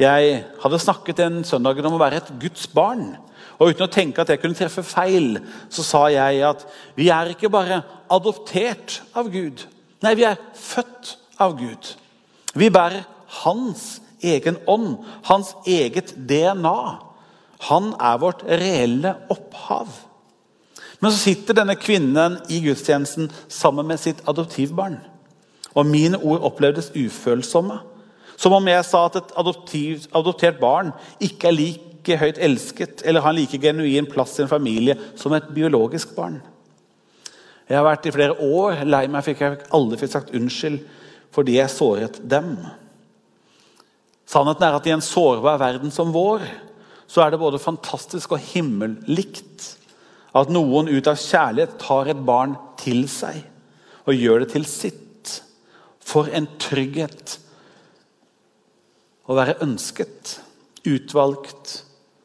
Jeg 0.00 0.42
hadde 0.60 0.80
snakket 0.82 1.20
den 1.20 1.40
søndagen 1.46 1.88
om 1.88 1.96
å 1.96 2.02
være 2.02 2.20
et 2.20 2.32
Guds 2.42 2.66
barn. 2.68 3.14
Og 3.58 3.72
Uten 3.72 3.86
å 3.86 3.92
tenke 3.92 4.22
at 4.22 4.30
jeg 4.32 4.40
kunne 4.42 4.58
treffe 4.58 4.84
feil, 4.86 5.36
så 5.72 5.84
sa 5.86 6.02
jeg 6.12 6.42
at 6.46 6.64
vi 6.96 7.08
er 7.12 7.32
ikke 7.32 7.50
bare 7.52 7.82
adoptert 8.12 9.00
av 9.18 9.30
Gud. 9.32 9.66
Nei, 10.02 10.14
vi 10.18 10.26
er 10.26 10.40
født 10.58 11.16
av 11.42 11.56
Gud. 11.58 11.92
Vi 12.58 12.70
bærer 12.72 13.04
hans 13.42 14.00
egen 14.22 14.58
ånd, 14.70 14.96
hans 15.28 15.54
eget 15.66 16.14
DNA. 16.28 16.78
Han 17.68 17.92
er 18.00 18.18
vårt 18.22 18.42
reelle 18.46 19.14
opphav. 19.32 19.92
Men 21.02 21.10
så 21.10 21.18
sitter 21.18 21.56
denne 21.58 21.74
kvinnen 21.78 22.38
i 22.52 22.60
gudstjenesten 22.62 23.30
sammen 23.50 23.88
med 23.90 23.98
sitt 24.02 24.22
adoptivbarn. 24.28 25.00
Og 25.74 25.88
mine 25.88 26.18
ord 26.20 26.44
opplevdes 26.46 26.92
ufølsomme. 26.94 27.80
Som 28.36 28.54
om 28.56 28.68
jeg 28.68 28.84
sa 28.86 29.06
at 29.06 29.18
et 29.18 29.34
adoptiv, 29.38 30.06
adoptert 30.14 30.60
barn 30.60 30.92
ikke 31.22 31.50
er 31.50 31.58
like 32.02 32.18
høyt 32.18 32.38
elsket 32.42 33.02
eller 33.06 33.22
har 33.22 33.30
en 33.30 33.38
like 33.38 33.58
genuin 33.62 34.08
plass 34.10 34.38
i 34.38 34.42
en 34.42 34.50
familie 34.50 34.96
som 35.16 35.32
et 35.32 35.50
biologisk 35.54 36.14
barn. 36.16 36.40
Jeg 37.68 37.78
har 37.78 37.86
vært 37.86 38.06
i 38.06 38.12
flere 38.12 38.34
år 38.42 38.82
lei 38.84 39.06
meg 39.08 39.22
for 39.24 39.38
jeg 39.38 39.60
aldri 39.70 39.98
fikk 40.00 40.12
sagt 40.12 40.34
unnskyld 40.34 40.80
fordi 41.32 41.56
jeg 41.56 41.72
såret 41.72 42.18
dem. 42.28 42.56
Sannheten 44.28 44.66
er 44.66 44.76
at 44.76 44.88
i 44.88 44.92
en 44.92 45.04
sårbar 45.04 45.60
verden 45.60 45.92
som 45.94 46.10
vår, 46.12 46.42
så 47.06 47.22
er 47.22 47.32
det 47.32 47.40
både 47.40 47.60
fantastisk 47.62 48.34
og 48.34 48.42
himmellikt 48.52 49.68
at 50.36 50.50
noen 50.52 50.88
ut 50.88 51.08
av 51.08 51.20
kjærlighet 51.20 51.78
tar 51.80 52.10
et 52.10 52.20
barn 52.26 52.56
til 52.80 53.06
seg 53.08 53.44
og 54.08 54.16
gjør 54.16 54.42
det 54.42 54.50
til 54.56 54.66
sitt. 54.66 54.98
For 56.02 56.26
en 56.34 56.48
trygghet 56.60 57.36
å 59.30 59.36
være 59.38 59.60
ønsket, 59.62 60.40
utvalgt 60.88 61.76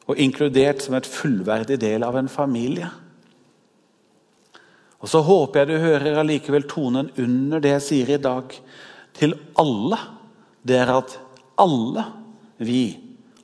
og 0.08 0.16
inkludert 0.16 0.80
som 0.82 0.96
et 0.96 1.08
fullverdig 1.08 1.76
del 1.82 2.04
av 2.06 2.16
en 2.16 2.30
familie. 2.32 2.88
Og 4.98 5.08
Så 5.08 5.20
håper 5.22 5.60
jeg 5.60 5.68
du 5.68 5.84
hører 5.84 6.20
allikevel 6.20 6.66
tonen 6.66 7.10
under 7.16 7.60
det 7.62 7.74
jeg 7.76 7.84
sier 7.86 8.14
i 8.16 8.22
dag, 8.22 8.54
til 9.14 9.34
alle. 9.58 9.98
Det 10.62 10.78
er 10.78 10.90
at 10.94 11.18
alle 11.58 12.04
vi 12.58 12.98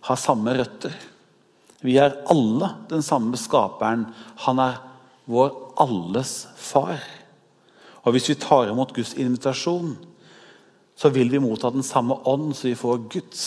har 0.07 0.19
samme 0.19 0.55
røtter. 0.57 0.95
Vi 1.85 1.99
er 2.01 2.17
alle 2.33 2.71
den 2.89 3.05
samme 3.05 3.37
skaperen. 3.39 4.07
Han 4.47 4.59
er 4.59 4.81
vår 5.31 5.53
alles 5.81 6.47
far. 6.57 6.99
Og 8.05 8.13
Hvis 8.13 8.29
vi 8.29 8.35
tar 8.35 8.71
imot 8.71 8.95
Guds 8.95 9.15
invitasjon, 9.15 9.97
så 10.97 11.09
vil 11.11 11.31
vi 11.31 11.39
motta 11.43 11.71
den 11.71 11.83
samme 11.83 12.15
ånd, 12.25 12.55
så 12.55 12.69
vi 12.69 12.75
får 12.79 13.09
Guds 13.11 13.45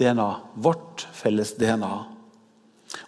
DNA. 0.00 0.30
Vårt 0.54 1.06
felles 1.14 1.52
DNA. 1.60 1.92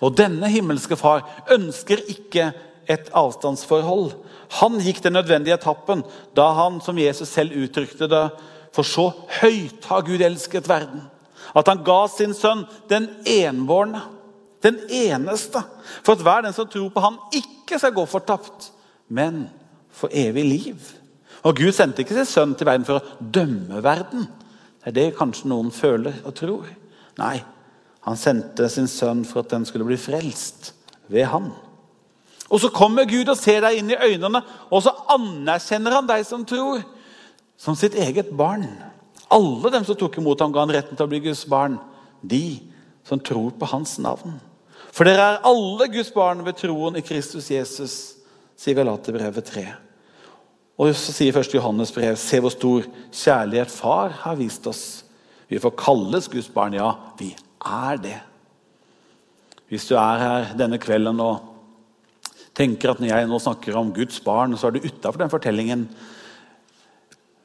Og 0.02 0.14
denne 0.18 0.50
himmelske 0.52 0.96
far 0.98 1.24
ønsker 1.50 2.04
ikke 2.10 2.52
et 2.90 3.10
avstandsforhold. 3.16 4.12
Han 4.60 4.78
gikk 4.82 5.02
den 5.04 5.16
nødvendige 5.16 5.56
etappen 5.56 6.02
da 6.36 6.50
han, 6.58 6.80
som 6.84 6.98
Jesus 6.98 7.30
selv 7.32 7.56
uttrykte 7.64 8.08
det, 8.10 8.26
for 8.72 8.86
så 8.86 9.10
høyt 9.40 9.84
har 9.90 10.04
Gud 10.06 10.22
elsket 10.24 10.68
verden, 10.68 11.04
at 11.52 11.68
han 11.68 11.82
ga 11.84 12.06
sin 12.08 12.32
sønn, 12.36 12.64
den 12.88 13.10
enbårne, 13.28 14.00
den 14.64 14.78
eneste, 14.88 15.60
for 16.04 16.14
at 16.14 16.24
hver 16.24 16.46
den 16.46 16.54
som 16.56 16.68
tror 16.70 16.88
på 16.94 17.02
han 17.02 17.18
ikke 17.36 17.80
skal 17.80 17.94
gå 17.96 18.06
fortapt, 18.08 18.70
men 19.12 19.44
for 19.92 20.12
evig 20.12 20.44
liv. 20.46 20.92
Og 21.42 21.58
Gud 21.58 21.74
sendte 21.74 22.04
ikke 22.04 22.16
sin 22.16 22.28
sønn 22.28 22.54
til 22.56 22.68
verden 22.68 22.86
for 22.86 23.00
å 23.00 23.28
dømme 23.34 23.82
verden. 23.84 24.28
Det 24.82 24.90
er 24.90 24.98
det 24.98 25.18
kanskje 25.18 25.50
noen 25.50 25.70
føler 25.74 26.22
og 26.26 26.34
tror. 26.34 26.66
Nei, 27.20 27.36
han 28.02 28.18
sendte 28.18 28.66
sin 28.72 28.88
sønn 28.90 29.22
for 29.28 29.44
at 29.44 29.52
den 29.52 29.66
skulle 29.68 29.86
bli 29.86 29.98
frelst 30.00 30.72
ved 31.12 31.28
han. 31.30 31.52
Og 32.50 32.60
Så 32.60 32.68
kommer 32.68 33.08
Gud 33.08 33.30
og 33.30 33.38
ser 33.38 33.62
deg 33.64 33.78
inn 33.78 33.92
i 33.94 33.96
øynene, 33.96 34.42
og 34.70 34.82
så 34.84 34.92
anerkjenner 35.14 35.94
han 35.94 36.08
deg 36.08 36.26
som 36.26 36.44
tror, 36.44 36.82
som 37.56 37.78
sitt 37.78 37.94
eget 37.94 38.34
barn. 38.36 38.66
Alle 39.32 39.70
dem 39.72 39.86
som 39.88 39.96
tok 39.96 40.18
imot 40.18 40.40
ham, 40.42 40.52
ga 40.52 40.66
han 40.66 40.74
retten 40.74 40.98
til 40.98 41.06
å 41.06 41.08
bli 41.08 41.22
Guds 41.24 41.46
barn. 41.48 41.78
De 42.20 42.60
som 43.08 43.20
tror 43.20 43.54
på 43.56 43.68
hans 43.70 43.96
navn. 44.02 44.36
For 44.92 45.08
dere 45.08 45.24
er 45.24 45.46
alle 45.48 45.88
Guds 45.88 46.12
barn 46.12 46.42
ved 46.44 46.58
troen 46.60 46.98
i 47.00 47.04
Kristus 47.06 47.48
Jesus, 47.50 47.94
sier 48.58 48.76
Galaterbrevet 48.76 49.48
3. 49.48 49.64
Og 50.80 50.94
så 50.96 51.12
sier 51.12 51.36
1. 51.36 51.54
Johannes 51.54 51.92
brev, 51.94 52.16
se 52.16 52.40
hvor 52.40 52.52
stor 52.54 52.86
kjærlighet 53.12 53.72
Far 53.72 54.14
har 54.24 54.38
vist 54.38 54.66
oss. 54.66 54.84
Vi 55.50 55.60
får 55.60 55.74
kalles 55.76 56.30
Guds 56.32 56.48
barn, 56.52 56.78
ja, 56.78 56.94
vi 57.18 57.34
er 57.60 58.00
det. 58.00 58.18
Hvis 59.68 59.86
du 59.88 59.94
er 59.96 60.20
her 60.20 60.54
denne 60.56 60.80
kvelden 60.80 61.20
og 61.24 61.52
tenker 62.56 62.92
at 62.92 63.00
når 63.00 63.12
jeg 63.12 63.28
nå 63.28 63.38
snakker 63.40 63.76
om 63.78 63.92
Guds 63.96 64.18
barn, 64.24 64.56
så 64.56 64.68
er 64.68 64.76
du 64.76 64.86
utafor 64.88 65.20
den 65.20 65.32
fortellingen. 65.32 65.86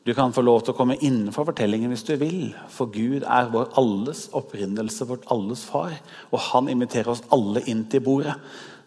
Du 0.08 0.14
kan 0.16 0.32
få 0.32 0.40
lov 0.44 0.62
til 0.64 0.72
å 0.72 0.78
komme 0.78 0.96
innenfor 1.04 1.50
fortellingen 1.50 1.92
hvis 1.92 2.06
du 2.08 2.14
vil. 2.20 2.54
For 2.72 2.88
Gud 2.92 3.26
er 3.28 3.52
vår 3.52 3.74
alles 3.80 4.30
opprinnelse, 4.36 5.08
vårt 5.08 5.28
alles 5.32 5.66
far. 5.68 5.98
Og 6.32 6.40
han 6.54 6.72
inviterer 6.72 7.12
oss 7.12 7.26
alle 7.36 7.64
inn 7.68 7.84
til 7.92 8.06
bordet 8.06 8.38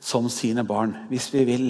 som 0.01 0.31
sine 0.33 0.65
barn, 0.65 0.97
hvis 1.13 1.29
vi 1.35 1.45
vil. 1.45 1.67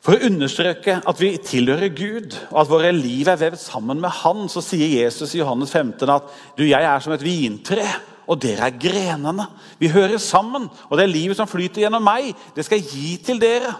For 0.00 0.16
å 0.16 0.28
understreke 0.30 0.96
at 1.04 1.18
vi 1.20 1.34
tilhører 1.44 1.92
Gud, 1.92 2.36
og 2.48 2.62
at 2.62 2.70
våre 2.70 2.92
liv 2.96 3.28
er 3.28 3.40
vevd 3.40 3.60
sammen 3.60 4.00
med 4.00 4.14
Han, 4.22 4.46
så 4.48 4.62
sier 4.64 4.88
Jesus 5.02 5.34
i 5.34 5.42
Johannes 5.42 5.74
15 5.74 6.08
at 6.08 6.30
du, 6.56 6.64
jeg 6.64 6.80
er 6.80 7.04
som 7.04 7.12
et 7.12 7.24
vintre, 7.24 7.84
og 8.30 8.38
dere 8.40 8.70
er 8.70 8.78
grenene. 8.80 9.44
Vi 9.80 9.90
hører 9.92 10.20
sammen, 10.22 10.68
og 10.88 10.96
det 10.96 11.04
er 11.04 11.12
livet 11.12 11.36
som 11.36 11.50
flyter 11.50 11.84
gjennom 11.84 12.04
meg. 12.06 12.30
Det 12.56 12.64
skal 12.64 12.80
jeg 12.80 12.88
gi 12.94 13.12
til 13.26 13.42
dere. 13.42 13.74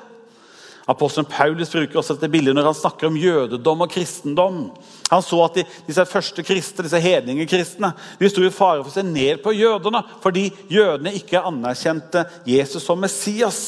Apostelen 0.90 1.28
Paulus 1.30 1.70
bruker 1.70 2.00
også 2.00 2.16
dette 2.16 2.30
bildet 2.32 2.56
når 2.56 2.66
han 2.70 2.76
snakker 2.76 3.06
om 3.06 3.18
jødedom 3.18 3.84
og 3.84 3.92
kristendom. 3.92 4.62
Han 5.10 5.22
så 5.22 5.38
at 5.44 5.60
de, 5.60 5.64
disse 5.86 6.06
første 6.08 6.42
kristne, 6.46 6.84
disse 6.86 7.00
hedningekristne 7.02 7.92
de 8.18 8.30
sto 8.30 8.42
i 8.42 8.50
fare 8.54 8.80
for 8.82 8.90
å 8.90 8.96
se 8.96 9.04
ned 9.06 9.42
på 9.44 9.54
jødene 9.54 10.02
fordi 10.24 10.48
jødene 10.72 11.14
ikke 11.20 11.44
anerkjente 11.46 12.24
Jesus 12.48 12.86
som 12.86 12.98
Messias. 13.02 13.60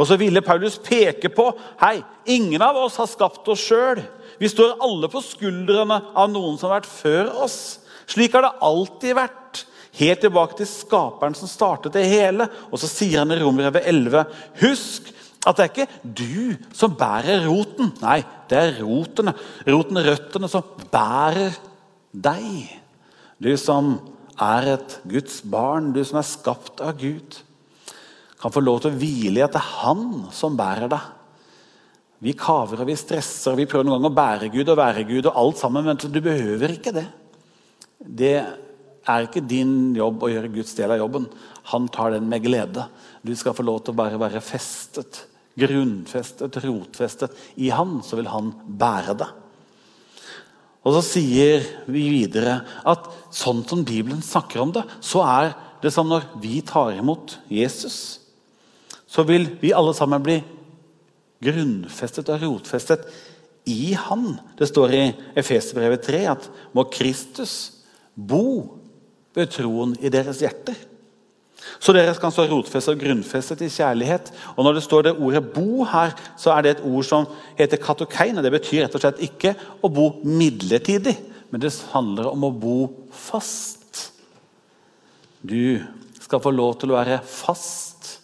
Og 0.00 0.08
så 0.08 0.16
ville 0.20 0.44
Paulus 0.44 0.78
peke 0.80 1.28
på 1.34 1.50
hei, 1.82 1.98
ingen 2.24 2.64
av 2.64 2.78
oss 2.80 2.96
har 3.00 3.10
skapt 3.10 3.48
oss 3.52 3.66
sjøl. 3.68 4.00
Vi 4.40 4.48
står 4.48 4.78
alle 4.80 5.10
på 5.12 5.20
skuldrene 5.24 6.00
av 6.16 6.32
noen 6.32 6.56
som 6.56 6.70
har 6.70 6.80
vært 6.80 6.92
før 6.92 7.34
oss. 7.44 7.60
Slik 8.08 8.32
har 8.34 8.46
det 8.46 8.56
alltid 8.64 9.18
vært. 9.18 9.66
Helt 10.00 10.20
tilbake 10.22 10.56
til 10.56 10.68
skaperen 10.70 11.34
som 11.36 11.50
startet 11.50 11.92
det 11.98 12.06
hele. 12.08 12.46
Og 12.70 12.80
så 12.80 12.88
sier 12.88 13.20
han 13.20 13.34
i 13.34 13.40
Romerbrevet 13.40 13.88
11.: 13.90 14.22
Husk 14.62 15.10
at 15.46 15.56
det 15.56 15.64
er 15.64 15.70
ikke 15.72 16.14
du 16.20 16.56
som 16.76 16.96
bærer 17.00 17.46
roten. 17.48 17.94
Nei, 18.02 18.18
det 18.50 18.58
er 18.60 18.80
rotene, 18.84 19.32
roten, 19.66 20.00
røttene, 20.04 20.50
som 20.52 20.66
bærer 20.92 21.56
deg. 22.12 22.74
Du 23.40 23.54
som 23.56 23.94
er 24.40 24.74
et 24.74 24.98
Guds 25.08 25.40
barn, 25.48 25.94
du 25.96 26.02
som 26.04 26.20
er 26.20 26.28
skapt 26.28 26.84
av 26.84 26.98
Gud 27.00 27.40
kan 28.40 28.52
få 28.52 28.62
lov 28.64 28.80
til 28.82 28.92
å 28.92 28.98
hvile 28.98 29.40
i 29.40 29.44
at 29.44 29.52
det 29.52 29.60
er 29.60 29.72
han 29.82 30.04
som 30.32 30.56
bærer 30.56 30.88
deg. 30.90 31.08
Vi 32.24 32.34
kaver 32.36 32.82
og 32.82 32.88
vi 32.88 32.96
stresser 33.00 33.52
og 33.52 33.60
vi 33.60 33.68
prøver 33.68 33.86
noen 33.88 33.98
ganger 33.98 34.12
å 34.12 34.18
bære 34.18 34.50
Gud 34.54 34.72
og 34.72 34.80
være 34.80 35.04
Gud. 35.08 35.26
og 35.26 35.36
alt 35.36 35.60
sammen, 35.60 35.84
Men 35.84 35.96
du 35.96 36.20
behøver 36.20 36.72
ikke 36.72 36.92
det. 36.92 37.06
Det 38.00 38.36
er 39.08 39.26
ikke 39.26 39.44
din 39.44 39.94
jobb 39.96 40.22
å 40.22 40.28
gjøre 40.28 40.52
Guds 40.52 40.74
del 40.74 40.90
av 40.90 40.98
jobben. 40.98 41.28
Han 41.72 41.88
tar 41.88 42.12
den 42.12 42.28
med 42.28 42.42
glede. 42.42 42.88
Du 43.22 43.34
skal 43.36 43.54
få 43.54 43.62
lov 43.62 43.84
til 43.84 43.92
å 43.92 43.96
bare 43.96 44.20
være 44.20 44.40
festet, 44.40 45.26
grunnfestet, 45.58 46.60
rotfestet 46.64 47.34
i 47.56 47.72
Han. 47.74 48.00
Så 48.06 48.18
vil 48.20 48.30
Han 48.30 48.52
bære 48.66 49.16
det. 49.18 49.30
Og 50.84 50.96
Så 50.96 51.02
sier 51.18 51.66
vi 51.90 52.06
videre 52.08 52.62
at 52.88 53.10
sånn 53.34 53.64
som 53.68 53.84
Bibelen 53.84 54.22
snakker 54.24 54.62
om 54.62 54.72
det, 54.72 54.86
så 55.00 55.24
er 55.26 55.52
det 55.82 55.92
som 55.92 56.08
når 56.08 56.24
vi 56.40 56.60
tar 56.64 56.96
imot 56.96 57.38
Jesus 57.52 58.20
så 59.10 59.24
vil 59.26 59.48
vi 59.60 59.74
alle 59.74 59.94
sammen 59.96 60.22
bli 60.22 60.38
grunnfestet 61.42 62.28
og 62.30 62.44
rotfestet 62.44 63.08
i 63.70 63.92
Han. 63.98 64.36
Det 64.58 64.68
står 64.70 64.94
i 64.94 65.02
Efeserbrevet 65.38 66.04
3 66.06 66.20
at 66.30 66.46
må 66.76 66.86
Kristus 66.92 67.54
bo 68.14 68.78
ved 69.34 69.50
troen 69.54 69.96
i 69.98 70.12
deres 70.12 70.42
hjerter. 70.44 70.78
Så 71.80 71.92
dere 71.92 72.14
skal 72.16 72.32
stå 72.32 72.46
rotfeste 72.48 72.94
og 72.94 73.00
grunnfestet 73.00 73.62
i 73.64 73.70
kjærlighet. 73.72 74.30
Og 74.56 74.64
Når 74.64 74.72
det 74.78 74.82
står 74.82 75.02
det 75.02 75.16
ordet 75.16 75.42
'bo' 75.54 75.84
her, 75.84 76.14
så 76.36 76.52
er 76.52 76.62
det 76.62 76.70
et 76.70 76.84
ord 76.84 77.04
som 77.04 77.26
heter 77.58 77.76
katokein. 77.76 78.36
Det 78.36 78.52
betyr 78.52 78.84
rett 78.84 78.94
og 78.94 79.00
slett 79.00 79.20
ikke 79.20 79.54
å 79.82 79.88
bo 79.88 80.20
midlertidig, 80.24 81.16
men 81.50 81.60
det 81.60 81.72
handler 81.92 82.32
om 82.32 82.44
å 82.44 82.50
bo 82.50 82.90
fast. 83.12 84.12
Du 85.42 85.80
skal 86.20 86.40
få 86.40 86.50
lov 86.50 86.78
til 86.80 86.92
å 86.92 86.98
være 87.00 87.20
fast 87.24 88.20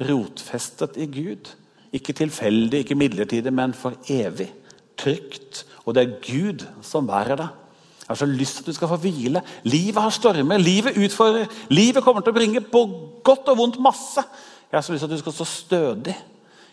rotfestet 0.00 0.96
i 0.96 1.06
Gud. 1.06 1.48
Ikke 1.92 2.12
tilfeldig, 2.12 2.84
ikke 2.84 2.98
midlertidig, 2.98 3.52
men 3.52 3.74
for 3.74 3.96
evig. 4.08 4.50
Trygt. 4.98 5.64
Og 5.86 5.94
det 5.94 6.02
er 6.02 6.18
Gud 6.24 6.66
som 6.82 7.06
bærer 7.06 7.36
det. 7.36 7.48
Jeg 8.08 8.14
har 8.14 8.20
så 8.22 8.26
lyst 8.26 8.54
til 8.56 8.62
at 8.62 8.66
du 8.70 8.72
skal 8.72 8.88
få 8.88 8.96
hvile. 9.02 9.42
Livet 9.68 10.00
har 10.00 10.12
stormer, 10.16 10.56
livet 10.56 10.96
utfordrer. 10.96 11.50
Livet 11.68 12.00
kommer 12.00 12.24
til 12.24 12.32
å 12.32 12.38
bringe 12.38 12.62
på 12.64 12.80
godt 13.20 13.50
og 13.52 13.58
vondt 13.58 13.76
masse. 13.84 14.24
Jeg 14.70 14.78
har 14.78 14.86
så 14.86 14.94
lyst 14.94 15.04
til 15.04 15.10
at 15.10 15.18
du 15.18 15.20
skal 15.20 15.34
stå 15.36 15.46
stødig. 15.50 16.14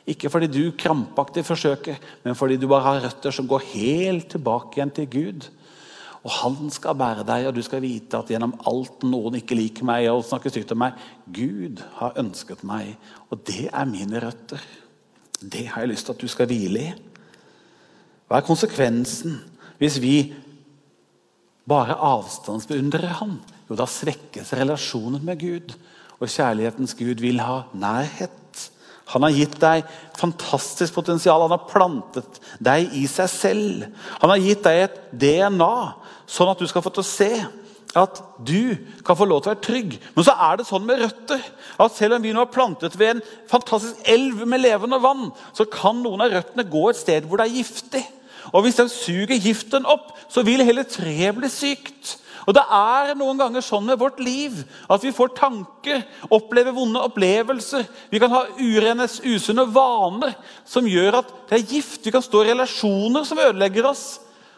Ikke 0.08 0.30
fordi 0.32 0.48
du 0.48 0.62
krampaktig 0.80 1.43
forsøker, 1.43 2.00
men 2.24 2.38
fordi 2.39 2.56
du 2.62 2.69
bare 2.71 2.88
har 2.88 3.04
røtter 3.10 3.36
som 3.36 3.50
går 3.52 3.65
helt 3.74 4.30
tilbake 4.32 4.80
igjen 4.80 4.93
til 4.95 5.10
Gud. 5.12 5.50
Og 6.24 6.32
han 6.39 6.71
skal 6.71 6.95
bære 6.98 7.26
deg, 7.28 7.50
og 7.50 7.58
du 7.58 7.62
skal 7.65 7.84
vite 7.84 8.17
at 8.17 8.32
gjennom 8.32 8.56
alt 8.69 9.04
noen 9.04 9.36
ikke 9.41 9.58
liker 9.60 9.86
meg 9.86 10.08
og 10.13 10.24
snakker 10.26 10.54
stygt 10.54 10.71
om 10.71 10.80
meg, 10.86 10.95
Gud 11.36 11.84
har 12.00 12.15
ønsket 12.21 12.63
meg, 12.63 12.95
og 13.28 13.43
det 13.50 13.67
er 13.74 13.91
mine 13.91 14.24
røtter. 14.24 14.63
Det 15.41 15.67
har 15.67 15.84
jeg 15.84 15.91
lyst 15.91 16.08
til 16.08 16.15
at 16.15 16.24
du 16.24 16.32
skal 16.32 16.50
hvile 16.50 16.88
i. 16.88 16.95
Hva 18.26 18.39
er 18.39 18.48
konsekvensen 18.48 19.36
hvis 19.78 20.00
vi 20.02 20.15
bare 21.69 21.97
avstandsbeundrer 22.13 23.19
han, 23.21 23.39
Jo, 23.65 23.73
da 23.73 23.88
svekkes 23.89 24.51
relasjonen 24.54 25.23
med 25.25 25.39
Gud, 25.41 25.71
og 26.21 26.30
kjærlighetens 26.30 26.93
Gud 26.99 27.23
vil 27.23 27.39
ha 27.41 27.63
nærhet. 27.73 28.36
Han 29.13 29.25
har 29.25 29.34
gitt 29.34 29.58
deg 29.62 29.89
fantastisk 30.17 30.93
potensial. 30.93 31.43
Han 31.45 31.54
har 31.54 31.67
plantet 31.69 32.39
deg 32.63 32.93
i 32.97 33.04
seg 33.10 33.30
selv. 33.30 33.84
Han 34.21 34.34
har 34.34 34.41
gitt 34.41 34.63
deg 34.65 34.82
et 34.84 34.99
DNA, 35.25 35.75
sånn 36.30 36.51
at 36.54 36.62
du 36.62 36.69
skal 36.69 36.86
få 36.86 36.93
til 36.93 37.04
å 37.04 37.10
se 37.10 37.32
at 37.95 38.19
du 38.43 38.75
kan 39.08 39.15
få 39.15 39.28
lov 39.30 39.41
til 39.41 39.51
å 39.51 39.54
være 39.54 39.65
trygg. 39.65 39.97
Men 40.15 40.28
så 40.28 40.36
er 40.47 40.60
det 40.60 40.67
sånn 40.67 40.88
med 40.88 40.99
røtter 40.99 41.45
at 41.86 41.95
selv 41.95 42.17
om 42.17 42.25
vi 42.25 42.34
nå 42.36 42.43
er 42.43 42.51
plantet 42.51 42.97
ved 42.99 43.13
en 43.13 43.23
fantastisk 43.51 44.01
elv 44.12 44.41
med 44.49 44.62
levende 44.65 44.99
vann, 45.04 45.30
så 45.56 45.67
kan 45.71 46.01
noen 46.04 46.25
av 46.25 46.34
røttene 46.34 46.67
gå 46.69 46.89
et 46.91 46.99
sted 46.99 47.30
hvor 47.30 47.39
det 47.39 47.47
er 47.47 47.60
giftig. 47.62 48.04
Og 48.53 48.65
Hvis 48.65 48.77
den 48.79 48.89
suger 48.89 49.39
giften 49.39 49.86
opp, 49.86 50.13
så 50.29 50.43
vil 50.45 50.63
hele 50.65 50.84
treet 50.84 51.36
bli 51.38 51.49
sykt. 51.49 52.17
Og 52.45 52.53
Det 52.53 52.62
er 52.62 53.15
noen 53.17 53.39
ganger 53.39 53.63
sånn 53.65 53.88
med 53.88 53.97
vårt 53.97 54.19
liv 54.21 54.60
at 54.91 55.01
vi 55.01 55.13
får 55.15 55.34
tanker, 55.38 56.03
opplever 56.29 56.75
vonde 56.75 57.01
opplevelser. 57.01 57.88
Vi 58.12 58.21
kan 58.21 58.34
ha 58.34 58.43
urene, 58.60 59.08
usunne 59.25 59.65
vaner 59.73 60.36
som 60.67 60.86
gjør 60.86 61.21
at 61.23 61.34
det 61.49 61.58
er 61.58 61.73
gift. 61.73 62.03
Vi 62.05 62.13
kan 62.13 62.25
stå 62.25 62.43
i 62.43 62.51
relasjoner 62.51 63.25
som 63.25 63.41
ødelegger 63.41 63.89
oss. 63.89 64.05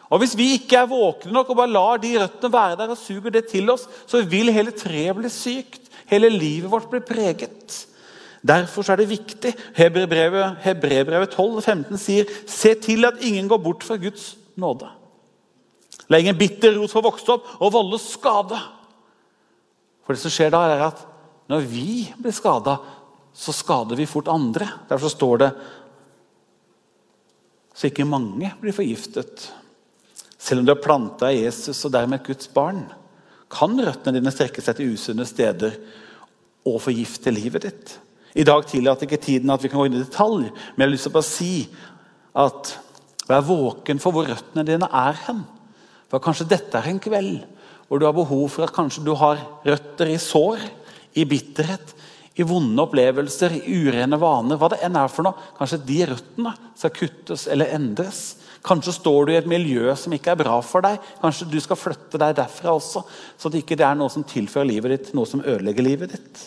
Og 0.08 0.20
Hvis 0.20 0.36
vi 0.36 0.54
ikke 0.56 0.82
er 0.82 0.88
våkne 0.88 1.32
nok 1.32 1.50
og 1.52 1.60
bare 1.60 1.72
lar 1.72 2.00
de 2.00 2.14
røttene 2.16 2.52
være 2.52 2.78
der 2.80 2.92
og 2.92 3.00
suger 3.00 3.32
det 3.32 3.48
til 3.48 3.68
oss, 3.72 3.86
så 4.08 4.22
vil 4.24 4.52
hele 4.52 4.72
treet 4.72 5.16
bli 5.16 5.32
sykt. 5.32 5.88
Hele 6.08 6.30
livet 6.32 6.70
vårt 6.72 6.88
bli 6.92 7.00
preget. 7.04 7.84
Derfor 8.46 8.86
er 8.90 9.00
det 9.00 9.10
viktig. 9.10 9.52
Hebrebrevet, 9.74 10.60
Hebrebrevet 10.62 11.34
12, 11.34 11.62
15 11.62 11.98
sier 12.00 12.30
Se 12.46 12.74
til 12.78 13.08
at 13.08 13.22
ingen 13.24 13.48
går 13.50 13.60
bort 13.62 13.86
fra 13.86 13.98
Guds 13.98 14.36
nåde. 14.58 14.90
La 16.08 16.20
ingen 16.20 16.38
bitter 16.38 16.76
rot 16.76 16.92
få 16.92 17.02
vokse 17.04 17.34
opp 17.34 17.48
og 17.58 17.72
volde 17.74 17.98
skade. 18.00 18.60
For 20.06 20.16
det 20.16 20.22
som 20.22 20.32
skjer 20.32 20.54
da, 20.54 20.62
er 20.70 20.86
at 20.86 21.02
når 21.50 21.66
vi 21.68 21.90
blir 22.16 22.32
skada, 22.32 22.78
så 23.34 23.52
skader 23.54 23.98
vi 23.98 24.08
fort 24.08 24.30
andre. 24.32 24.66
Derfor 24.88 25.12
står 25.12 25.42
det 25.42 25.50
så 27.78 27.86
ikke 27.86 28.08
mange 28.08 28.50
blir 28.58 28.74
forgiftet. 28.74 29.44
Selv 30.38 30.62
om 30.62 30.66
du 30.66 30.72
er 30.72 30.82
planta 30.82 31.28
av 31.28 31.36
Jesus 31.36 31.84
og 31.86 31.92
dermed 31.94 32.18
et 32.18 32.30
Guds 32.32 32.50
barn, 32.50 32.80
kan 33.48 33.78
røttene 33.78 34.18
dine 34.18 34.32
strekke 34.34 34.62
seg 34.64 34.76
til 34.76 34.96
usunne 34.96 35.26
steder 35.28 35.76
og 36.66 36.80
forgifte 36.82 37.32
livet 37.32 37.68
ditt. 37.68 37.92
I 38.38 38.46
dag 38.46 38.66
tillater 38.70 39.08
ikke 39.08 39.18
tiden 39.18 39.50
at 39.50 39.62
vi 39.64 39.70
kan 39.70 39.80
gå 39.80 39.88
inn 39.88 39.98
i 39.98 40.04
detalj, 40.04 40.46
men 40.46 40.82
jeg 40.82 40.86
har 40.86 40.92
lyst 40.92 41.08
til 41.08 41.12
å 41.12 41.16
bare 41.16 41.26
si 41.26 41.52
at 42.38 42.74
vær 43.28 43.46
våken 43.48 44.00
for 44.02 44.14
hvor 44.14 44.28
røttene 44.30 44.66
dine 44.66 44.88
er 44.94 45.16
hen. 45.26 45.42
For 46.08 46.22
kanskje 46.22 46.46
dette 46.54 46.78
er 46.78 46.92
en 46.92 47.00
kveld 47.02 47.40
hvor 47.88 48.00
du 48.00 48.06
har 48.06 48.16
behov 48.16 48.44
for 48.52 48.66
at 48.66 48.74
kanskje 48.76 49.02
du 49.06 49.14
har 49.16 49.40
røtter 49.64 50.12
i 50.12 50.18
sår, 50.20 50.60
i 51.18 51.24
bitterhet, 51.26 51.94
i 52.38 52.44
vonde 52.46 52.78
opplevelser, 52.84 53.56
i 53.58 53.78
urene 53.88 54.18
vaner, 54.20 54.58
hva 54.60 54.68
det 54.70 54.78
enn 54.86 54.98
er 55.00 55.10
for 55.10 55.26
noe. 55.26 55.48
Kanskje 55.58 55.80
de 55.88 55.96
røttene 56.12 56.52
skal 56.78 56.92
kuttes 56.94 57.48
eller 57.50 57.72
endres. 57.74 58.20
Kanskje 58.62 58.94
står 59.00 59.26
du 59.26 59.32
i 59.32 59.38
et 59.40 59.48
miljø 59.50 59.90
som 59.98 60.14
ikke 60.14 60.36
er 60.36 60.38
bra 60.44 60.60
for 60.62 60.84
deg. 60.84 61.00
Kanskje 61.22 61.48
du 61.50 61.58
skal 61.64 61.80
flytte 61.80 62.20
deg 62.20 62.36
derfra 62.38 62.76
også, 62.76 63.02
så 63.40 63.50
det 63.50 63.64
ikke 63.64 63.80
er 63.80 63.98
noe 63.98 64.12
som 64.12 64.26
tilfører 64.26 64.70
livet 64.70 64.94
ditt, 64.94 65.10
noe 65.16 65.26
som 65.26 65.42
ødelegger 65.42 65.88
livet 65.88 66.14
ditt. 66.14 66.44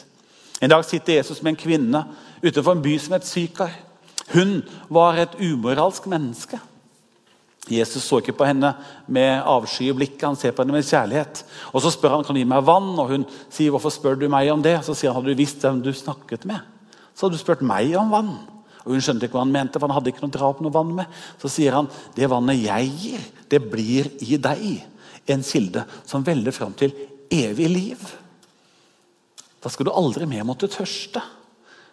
En 0.62 0.70
dag 0.70 0.84
sitter 0.86 1.18
Jesus 1.18 1.42
med 1.42 1.56
en 1.56 1.64
kvinne 1.64 2.04
utenfor 2.44 2.76
en 2.76 2.84
by 2.84 2.98
som 3.02 3.16
het 3.16 3.26
Sykar. 3.26 3.74
Hun 4.32 4.60
var 4.94 5.18
et 5.18 5.34
umoralsk 5.42 6.06
menneske. 6.12 6.60
Jesus 7.70 8.04
så 8.04 8.20
ikke 8.22 8.36
på 8.38 8.46
henne 8.46 8.72
med 9.12 9.44
avsky 9.46 9.88
i 9.90 9.96
blikket, 9.96 10.24
han 10.26 10.38
ser 10.38 10.54
på 10.56 10.64
henne 10.64 10.74
med 10.74 10.86
kjærlighet. 10.86 11.44
Og 11.74 11.82
Så 11.82 11.92
spør 11.94 12.16
han 12.16 12.24
kan 12.26 12.36
du 12.36 12.42
gi 12.42 12.48
meg 12.48 12.66
vann, 12.66 12.94
og 13.00 13.10
hun 13.10 13.26
sier 13.50 13.74
hvorfor 13.74 13.94
spør 13.94 14.18
du 14.18 14.28
meg 14.30 14.50
om 14.54 14.62
det. 14.62 14.80
Så 14.86 14.96
sier 14.98 15.12
han 15.12 15.22
hadde 15.22 15.34
du 15.34 15.42
visst 15.42 15.62
hvem 15.62 15.82
du 15.82 15.92
snakket 15.94 16.46
med, 16.50 16.62
så 17.14 17.26
hadde 17.26 17.38
du 17.38 17.42
spurt 17.42 17.62
meg 17.66 17.94
om 17.98 18.14
vann. 18.14 18.34
Og 18.82 18.96
Hun 18.96 19.02
skjønte 19.02 19.28
ikke 19.28 19.38
hva 19.38 19.46
han 19.46 19.54
mente, 19.54 19.78
for 19.78 19.86
han 19.86 19.94
hadde 19.94 20.10
ikke 20.10 20.24
noe 20.26 20.34
dra 20.34 20.48
opp 20.50 20.62
noe 20.66 20.74
vann 20.74 20.96
med. 20.98 21.20
Så 21.38 21.52
sier 21.54 21.76
han 21.78 21.90
det 22.16 22.30
vannet 22.32 22.64
jeg 22.64 22.90
gir, 22.98 23.28
det 23.50 23.62
blir 23.70 24.10
i 24.26 24.40
deg 24.42 25.30
en 25.30 25.44
kilde 25.46 25.86
som 26.02 26.26
veller 26.26 26.56
fram 26.56 26.74
til 26.74 26.96
evig 27.30 27.70
liv. 27.70 28.02
Da 29.62 29.70
skal 29.70 29.88
du 29.88 29.94
aldri 29.94 30.28
mer 30.30 30.46
måtte 30.48 30.70
tørste. 30.72 31.22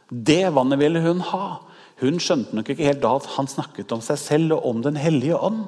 Det 0.09 0.47
vannet 0.57 0.81
ville 0.81 1.03
hun 1.05 1.21
ha. 1.33 1.61
Hun 1.99 2.21
skjønte 2.23 2.55
nok 2.55 2.69
ikke 2.71 2.87
helt 2.87 3.03
da 3.03 3.17
at 3.19 3.27
han 3.35 3.49
snakket 3.51 3.91
om 3.93 4.03
seg 4.05 4.21
selv 4.23 4.55
og 4.57 4.69
om 4.71 4.85
Den 4.85 4.97
hellige 5.01 5.37
ånd. 5.37 5.65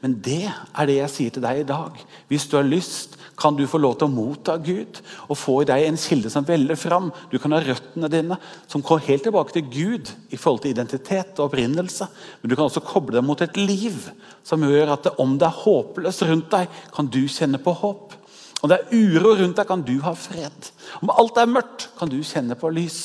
Men 0.00 0.16
det 0.24 0.46
er 0.48 0.88
det 0.88 0.96
jeg 0.98 1.12
sier 1.12 1.34
til 1.34 1.44
deg 1.44 1.60
i 1.60 1.68
dag. 1.68 2.00
Hvis 2.28 2.46
du 2.48 2.56
har 2.58 2.66
lyst, 2.66 3.16
kan 3.36 3.56
du 3.56 3.66
få 3.68 3.78
lov 3.80 3.98
til 4.00 4.08
å 4.08 4.12
motta 4.12 4.56
Gud 4.64 5.00
og 5.26 5.36
få 5.36 5.58
i 5.60 5.68
deg 5.68 5.84
en 5.84 5.98
kilde 6.00 6.32
som 6.32 6.46
veller 6.48 6.78
fram. 6.80 7.10
Du 7.28 7.36
kan 7.40 7.52
ha 7.52 7.60
røttene 7.60 8.08
dine 8.12 8.38
som 8.64 8.84
går 8.84 9.04
helt 9.10 9.26
tilbake 9.28 9.52
til 9.52 9.66
Gud 9.68 10.12
i 10.32 10.40
forhold 10.40 10.64
til 10.64 10.72
identitet 10.72 11.36
og 11.36 11.50
opprinnelse. 11.50 12.08
Men 12.40 12.50
du 12.50 12.56
kan 12.56 12.68
også 12.68 12.84
koble 12.84 13.16
deg 13.18 13.26
mot 13.28 13.44
et 13.44 13.60
liv 13.60 14.08
som 14.46 14.64
gjør 14.64 14.94
at 14.96 15.10
om 15.20 15.36
det 15.36 15.48
er 15.48 15.60
håpløst 15.64 16.24
rundt 16.28 16.48
deg, 16.54 16.80
kan 16.96 17.12
du 17.12 17.22
kjenne 17.28 17.60
på 17.60 17.76
håp. 17.76 18.16
Om 18.62 18.72
det 18.72 18.78
er 18.78 18.94
uro 18.96 19.34
rundt 19.36 19.58
deg, 19.58 19.68
kan 19.68 19.84
du 19.84 19.96
ha 20.04 20.14
fred. 20.18 20.70
Om 21.02 21.12
alt 21.12 21.40
er 21.40 21.50
mørkt, 21.50 21.90
kan 21.98 22.10
du 22.10 22.18
kjenne 22.24 22.56
på 22.58 22.70
lys. 22.72 23.02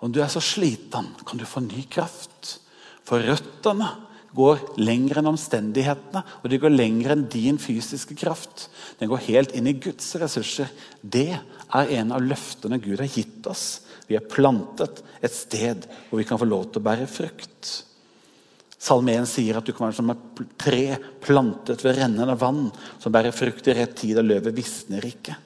Om 0.00 0.12
du 0.14 0.20
er 0.22 0.30
så 0.32 0.40
sliten, 0.42 1.10
kan 1.26 1.40
du 1.40 1.44
få 1.48 1.62
ny 1.64 1.82
kraft. 1.90 2.56
For 3.04 3.22
røttene 3.26 3.88
går 4.36 4.62
lenger 4.78 5.18
enn 5.20 5.32
omstendighetene, 5.32 6.22
og 6.40 6.50
de 6.50 6.60
går 6.62 6.72
lenger 6.72 7.16
enn 7.16 7.26
din 7.32 7.58
fysiske 7.60 8.14
kraft. 8.18 8.68
Den 9.00 9.10
går 9.10 9.26
helt 9.26 9.54
inn 9.58 9.66
i 9.66 9.76
Guds 9.82 10.14
ressurser. 10.22 10.70
Det 11.02 11.32
er 11.34 11.94
en 11.98 12.14
av 12.14 12.22
løftene 12.24 12.78
Gud 12.82 13.02
har 13.02 13.10
gitt 13.10 13.46
oss. 13.50 13.82
Vi 14.06 14.16
er 14.18 14.26
plantet 14.26 15.02
et 15.22 15.34
sted 15.34 15.86
hvor 16.08 16.20
vi 16.22 16.26
kan 16.28 16.38
få 16.40 16.48
lov 16.48 16.70
til 16.70 16.80
å 16.80 16.86
bære 16.86 17.10
frukt. 17.10 17.72
Salme 18.80 19.12
1 19.12 19.28
sier 19.28 19.58
at 19.58 19.66
du 19.66 19.74
kan 19.76 19.88
være 19.88 19.98
som 19.98 20.10
et 20.14 20.44
tre 20.60 20.84
plantet 21.20 21.82
ved 21.84 21.98
rennende 21.98 22.36
vann, 22.40 22.70
som 23.02 23.12
bærer 23.12 23.34
frukt 23.36 23.68
i 23.68 23.74
rett 23.76 23.92
tid, 23.98 24.16
og 24.16 24.28
løvet 24.30 24.56
visner 24.56 25.04
ikke. 25.04 25.36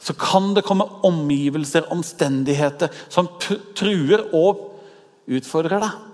Så 0.00 0.14
kan 0.16 0.54
det 0.54 0.64
komme 0.64 0.86
omgivelser, 1.06 1.90
omstendigheter, 1.92 2.94
som 3.10 3.28
truer 3.76 4.22
og 4.30 4.62
utfordrer 5.30 5.82
deg. 5.82 6.06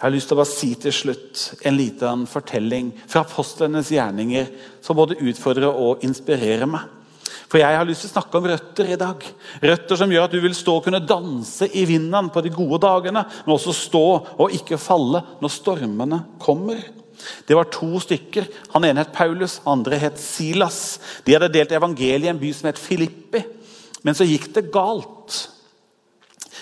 Jeg 0.00 0.06
har 0.06 0.14
lyst 0.14 0.30
til 0.30 0.36
å 0.36 0.40
bare 0.40 0.48
si 0.48 0.68
til 0.80 0.94
slutt 0.96 1.40
en 1.68 1.76
liten 1.76 2.22
fortelling 2.28 2.90
fra 3.04 3.20
apostlenes 3.20 3.90
gjerninger 3.92 4.48
som 4.82 4.96
både 4.96 5.18
utfordrer 5.20 5.70
og 5.70 6.02
inspirerer 6.06 6.66
meg. 6.70 6.86
For 7.50 7.58
jeg 7.60 7.76
har 7.76 7.86
lyst 7.86 8.04
til 8.04 8.10
å 8.10 8.14
snakke 8.14 8.38
om 8.38 8.46
røtter 8.50 8.92
i 8.92 8.98
dag. 9.00 9.24
Røtter 9.62 9.98
som 9.98 10.12
gjør 10.12 10.28
at 10.28 10.34
du 10.34 10.40
vil 10.42 10.54
stå 10.56 10.76
og 10.78 10.86
kunne 10.86 11.02
danse 11.02 11.66
i 11.74 11.84
vinden 11.88 12.30
på 12.32 12.42
de 12.44 12.52
gode 12.54 12.80
dagene, 12.84 13.24
men 13.44 13.54
også 13.56 13.74
stå 13.76 14.04
og 14.38 14.56
ikke 14.56 14.78
falle 14.80 15.22
når 15.42 15.54
stormene 15.54 16.22
kommer. 16.42 16.82
Det 17.46 17.56
var 17.56 17.68
to 17.72 18.00
stykker. 18.00 18.46
Han 18.74 18.86
ene 18.88 19.04
het 19.04 19.14
Paulus, 19.14 19.58
andre 19.68 19.98
het 20.00 20.20
Silas. 20.20 21.00
De 21.26 21.34
hadde 21.36 21.52
delt 21.52 21.74
evangeliet 21.76 22.28
i 22.28 22.32
en 22.32 22.40
by 22.40 22.52
som 22.56 22.70
het 22.70 22.80
Filippi. 22.80 23.42
Men 24.06 24.16
så 24.16 24.24
gikk 24.24 24.48
det 24.56 24.70
galt. 24.72 25.42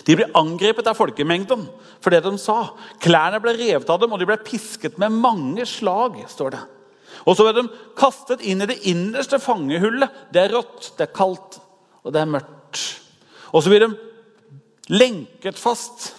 De 0.09 0.16
ble 0.16 0.31
angrepet 0.38 0.88
av 0.88 0.97
folkemengden 0.99 1.66
for 2.03 2.14
det 2.14 2.23
de 2.25 2.33
sa. 2.40 2.73
Klærne 3.03 3.40
ble 3.42 3.55
revet 3.59 3.90
av 3.92 4.01
dem, 4.01 4.14
og 4.14 4.21
de 4.21 4.29
ble 4.29 4.38
pisket 4.47 4.99
med 4.99 5.14
mange 5.14 5.66
slag. 5.68 6.18
står 6.31 6.57
det. 6.57 6.64
Og 7.26 7.37
så 7.37 7.46
ble 7.46 7.54
de 7.57 7.66
kastet 7.98 8.44
inn 8.46 8.62
i 8.62 8.68
det 8.70 8.81
innerste 8.90 9.40
fangehullet. 9.42 10.28
Det 10.33 10.44
er 10.44 10.54
rått, 10.54 10.92
det 10.98 11.09
er 11.09 11.16
kaldt, 11.16 11.59
og 12.04 12.14
det 12.14 12.22
er 12.22 12.31
mørkt. 12.31 12.85
Og 13.52 13.64
så 13.64 13.72
blir 13.72 13.87
de 13.87 13.92
lenket 14.92 15.59
fast. 15.61 16.12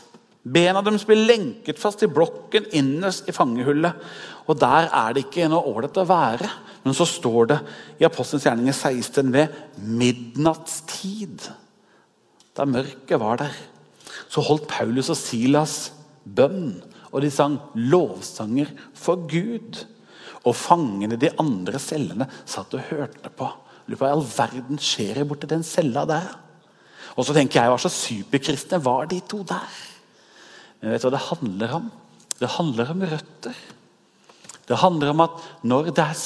Bena 0.49 0.81
deres 0.81 1.05
blir 1.05 1.19
lenket 1.27 1.79
fast 1.81 2.03
i 2.05 2.09
blokken 2.12 2.69
innerst 2.75 3.29
i 3.29 3.35
fangehullet. 3.35 4.09
Og 4.49 4.57
der 4.59 4.89
er 4.89 5.13
det 5.13 5.27
ikke 5.27 5.49
noe 5.51 5.67
ålreit 5.69 5.99
å 5.99 6.07
være. 6.09 6.49
Men 6.83 6.95
så 6.95 7.05
står 7.07 7.49
det 7.51 7.57
i 7.99 8.07
Apostelens 8.07 8.47
gjerninger 8.47 8.75
16 8.75 9.33
ved 9.33 9.57
midnattstid, 9.83 11.49
da 12.55 12.65
mørket 12.67 13.19
var 13.21 13.39
der, 13.41 13.55
så 14.31 14.41
holdt 14.43 14.67
Paulus 14.71 15.12
og 15.12 15.19
Silas 15.19 15.75
bønn, 16.23 16.79
og 17.12 17.23
de 17.23 17.31
sang 17.33 17.57
lovsanger 17.75 18.71
for 18.97 19.27
Gud. 19.29 19.83
Og 20.47 20.56
fangene 20.56 21.17
i 21.17 21.21
de 21.21 21.32
andre 21.41 21.82
cellene 21.82 22.30
satt 22.47 22.75
og 22.78 22.86
hørte 22.91 23.32
på. 23.36 23.49
Lurer 23.89 23.97
på 23.97 24.06
hva 24.06 24.12
i 24.12 24.15
all 24.15 24.28
verden 24.28 24.80
skjer 24.82 25.23
borti 25.28 25.49
den 25.49 25.65
cella 25.65 26.06
der? 26.08 26.30
Og 27.17 27.25
så 27.28 27.36
tenker 27.36 27.60
jeg 27.60 27.71
hva 27.71 27.80
så 27.82 27.91
superkristne 27.91 28.80
var 28.84 29.10
de 29.12 29.19
to 29.28 29.41
der? 29.47 29.80
Men 30.80 30.93
vet 30.93 31.04
du 31.04 31.10
hva 31.10 31.15
det 31.17 31.25
handler 31.25 31.75
om? 31.80 31.89
Det 32.39 32.52
handler 32.56 32.93
om 32.93 33.04
røtter. 33.12 33.58
Det 34.69 34.78
handler 34.80 35.12
om 35.12 35.25
at 35.25 35.43
når 35.67 35.89
det 35.89 36.06
er 36.06 36.21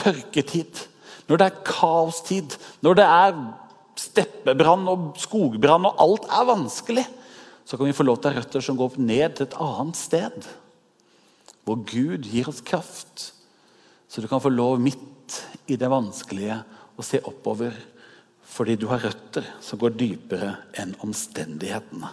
tørketid, 0.00 0.82
når 1.28 1.40
det 1.40 1.46
er 1.46 1.62
kaostid, 1.66 2.56
når 2.82 2.98
det 2.98 3.06
er 3.06 3.38
steppebrann 4.00 4.88
og 4.90 5.08
skogbrann 5.20 5.86
og 5.88 6.02
alt 6.02 6.26
er 6.32 6.48
vanskelig, 6.48 7.06
så 7.66 7.76
kan 7.76 7.88
vi 7.88 7.96
få 7.96 8.06
lov 8.06 8.20
til 8.22 8.36
røtter 8.36 8.62
som 8.62 8.78
går 8.78 8.98
ned 9.02 9.36
til 9.36 9.48
et 9.48 9.58
annet 9.62 9.98
sted 9.98 10.48
hvor 11.66 11.82
Gud 11.82 12.28
gir 12.30 12.48
oss 12.48 12.62
kraft, 12.62 13.32
så 14.06 14.22
du 14.22 14.28
kan 14.30 14.42
få 14.42 14.52
lov 14.54 14.78
midt 14.80 15.34
i 15.66 15.76
det 15.78 15.90
vanskelige 15.90 16.60
å 16.96 17.04
se 17.04 17.18
oppover 17.26 17.74
fordi 18.46 18.76
du 18.78 18.86
har 18.88 19.02
røtter 19.02 19.44
som 19.60 19.80
går 19.80 19.96
dypere 19.98 20.52
enn 20.78 20.94
omstendighetene. 21.04 22.12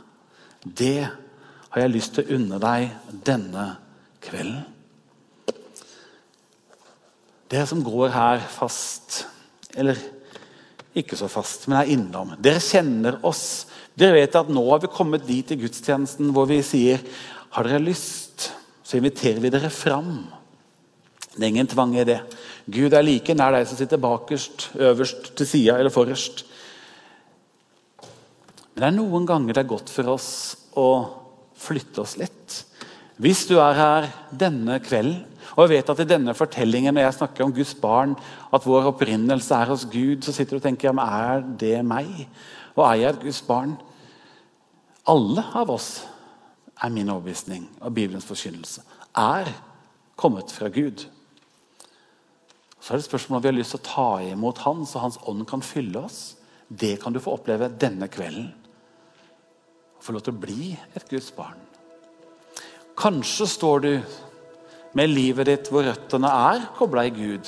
Det 0.66 1.06
har 1.06 1.84
jeg 1.84 1.94
lyst 1.94 2.16
til 2.16 2.26
å 2.26 2.40
unne 2.40 2.58
deg 2.60 3.14
denne 3.26 3.68
kvelden. 4.24 4.66
Dere 7.54 7.70
som 7.70 7.84
går 7.86 8.10
her 8.16 8.42
fast, 8.50 9.28
eller 9.78 10.00
ikke 10.98 11.18
så 11.18 11.30
fast, 11.30 11.68
men 11.68 11.78
er 11.80 11.94
innom. 11.94 12.34
Dere 12.42 12.62
kjenner 12.64 13.20
oss. 13.26 13.68
Dere 13.94 14.18
vet 14.18 14.38
at 14.40 14.50
nå 14.50 14.64
har 14.72 14.82
vi 14.82 14.90
kommet 14.94 15.26
dit 15.28 15.54
i 15.54 15.60
gudstjenesten 15.62 16.34
hvor 16.34 16.50
vi 16.50 16.64
sier 16.66 17.02
har 17.54 17.70
dere 17.70 17.86
lyst 17.86 18.23
så 18.94 19.00
inviterer 19.00 19.42
vi 19.42 19.50
dere 19.50 19.72
fram. 19.74 20.20
Det 21.34 21.42
er 21.42 21.50
ingen 21.50 21.70
tvang 21.70 21.96
i 21.98 22.06
det. 22.06 22.20
Gud 22.70 22.94
er 22.94 23.02
like 23.02 23.34
nær 23.34 23.56
deg 23.56 23.66
som 23.66 23.80
sitter 23.80 23.98
bakerst, 23.98 24.68
øverst, 24.78 25.32
til 25.34 25.50
sida 25.50 25.80
eller 25.82 25.90
forrest. 25.90 26.44
Men 28.76 28.84
det 28.84 28.90
er 28.92 28.96
noen 29.00 29.26
ganger 29.26 29.58
det 29.58 29.64
er 29.64 29.72
godt 29.72 29.90
for 29.90 30.14
oss 30.14 30.30
å 30.78 30.86
flytte 31.58 32.06
oss 32.06 32.20
litt. 32.22 32.60
Hvis 33.18 33.48
du 33.50 33.56
er 33.58 33.82
her 33.82 34.12
denne 34.30 34.78
kvelden 34.86 35.26
og 35.58 35.74
vet 35.74 35.90
at 35.90 36.06
i 36.06 36.10
denne 36.10 36.38
fortellingen 36.38 36.94
når 36.94 37.08
jeg 37.08 37.18
snakker 37.18 37.48
om 37.48 37.58
Guds 37.58 37.74
barn, 37.82 38.14
at 38.54 38.70
vår 38.70 38.94
opprinnelse 38.94 39.58
er 39.58 39.74
hos 39.74 39.90
Gud, 39.90 40.22
så 40.22 40.38
sitter 40.38 40.54
du 40.54 40.62
og 40.62 40.70
tenker 40.70 40.92
ja, 40.92 41.10
er 41.34 41.42
det 41.42 41.80
meg? 41.82 42.28
Og 42.78 42.86
er 42.92 43.02
jeg 43.02 43.16
et 43.16 43.26
Guds 43.26 43.42
barn? 43.50 43.74
Alle 45.10 45.50
av 45.58 45.74
oss 45.74 45.96
er 46.82 46.94
min 46.94 47.10
overbevisning 47.14 47.68
og 47.82 47.94
Bibelens 47.94 48.28
forkynnelse, 48.28 48.84
er 49.16 49.50
kommet 50.20 50.52
fra 50.52 50.70
Gud. 50.74 51.06
Så 52.80 52.94
er 52.94 53.00
det 53.00 53.06
spørsmål 53.06 53.38
om 53.38 53.44
vi 53.44 53.52
har 53.52 53.56
lyst 53.56 53.76
til 53.76 53.82
å 53.84 53.88
ta 53.88 54.10
imot 54.34 54.64
Han, 54.66 54.84
så 54.86 55.04
Hans 55.04 55.20
ånd 55.30 55.46
kan 55.48 55.64
fylle 55.64 56.02
oss. 56.04 56.36
Det 56.68 56.98
kan 57.02 57.14
du 57.14 57.22
få 57.24 57.38
oppleve 57.38 57.72
denne 57.80 58.10
kvelden. 58.12 58.50
Få 60.04 60.16
lov 60.16 60.26
til 60.26 60.36
å 60.36 60.42
bli 60.44 60.74
et 60.74 61.08
Guds 61.08 61.30
barn. 61.36 61.62
Kanskje 63.00 63.48
står 63.50 63.84
du 63.86 63.92
med 64.98 65.10
livet 65.10 65.48
ditt 65.50 65.70
hvor 65.72 65.86
røttene 65.88 66.30
er 66.30 66.68
kobla 66.78 67.06
i 67.08 67.14
Gud, 67.16 67.48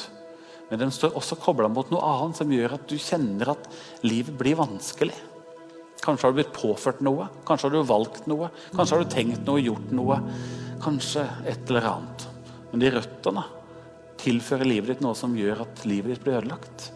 men 0.69 0.81
de 0.81 0.87
står 0.93 1.17
også 1.19 1.37
kobla 1.37 1.67
mot 1.69 1.91
noe 1.93 2.13
annet 2.15 2.39
som 2.39 2.51
gjør 2.51 2.77
at 2.79 2.87
du 2.89 2.95
kjenner 2.97 3.51
at 3.53 3.67
livet 4.07 4.33
blir 4.39 4.57
vanskelig. 4.57 5.17
Kanskje 6.05 6.27
har 6.27 6.33
du 6.33 6.37
blitt 6.37 6.53
påført 6.53 7.01
noe, 7.05 7.27
kanskje 7.47 7.69
har 7.69 7.73
du 7.73 7.89
valgt 7.89 8.27
noe, 8.29 8.51
kanskje 8.75 8.97
har 8.97 9.03
du 9.03 9.13
tenkt 9.13 9.47
noe, 9.47 9.61
gjort 9.63 9.93
noe. 9.95 10.19
Kanskje 10.83 11.23
et 11.49 11.71
eller 11.71 11.87
annet. 11.89 12.25
Men 12.69 12.83
de 12.83 12.91
røttene 12.93 13.45
tilfører 14.21 14.69
livet 14.69 14.91
ditt 14.93 15.01
noe 15.05 15.17
som 15.17 15.33
gjør 15.37 15.63
at 15.65 15.81
livet 15.89 16.13
ditt 16.13 16.23
blir 16.25 16.37
ødelagt. 16.37 16.91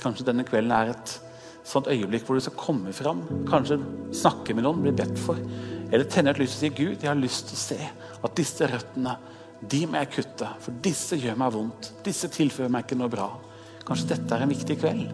Kanskje 0.00 0.26
denne 0.30 0.46
kvelden 0.48 0.72
er 0.72 0.94
et 0.94 1.14
sånt 1.64 1.88
øyeblikk 1.92 2.24
hvor 2.24 2.38
du 2.38 2.44
skal 2.44 2.56
komme 2.60 2.92
fram, 2.96 3.22
kanskje 3.48 3.80
snakke 4.16 4.56
med 4.56 4.64
noen, 4.66 4.82
bli 4.84 4.94
bedt 4.96 5.20
for. 5.20 5.40
Eller 5.90 6.08
tenne 6.08 6.32
et 6.32 6.40
lys 6.40 6.56
og 6.56 6.62
si 6.62 6.72
Gud, 6.72 6.96
jeg 6.96 7.10
har 7.10 7.20
lyst 7.20 7.50
til 7.50 7.58
å 7.58 7.62
se 7.66 7.80
at 8.24 8.36
disse 8.38 8.68
røttene 8.70 9.16
de 9.64 9.84
må 9.88 10.00
jeg 10.00 10.12
kutte, 10.18 10.48
for 10.60 10.80
disse 10.84 11.16
gjør 11.20 11.38
meg 11.40 11.52
vondt. 11.54 11.92
Disse 12.04 12.28
tilfører 12.32 12.72
meg 12.72 12.84
ikke 12.84 12.98
noe 13.00 13.12
bra. 13.12 13.30
Kanskje 13.84 14.14
dette 14.14 14.36
er 14.36 14.44
en 14.44 14.52
viktig 14.52 14.76
kveld 14.80 15.12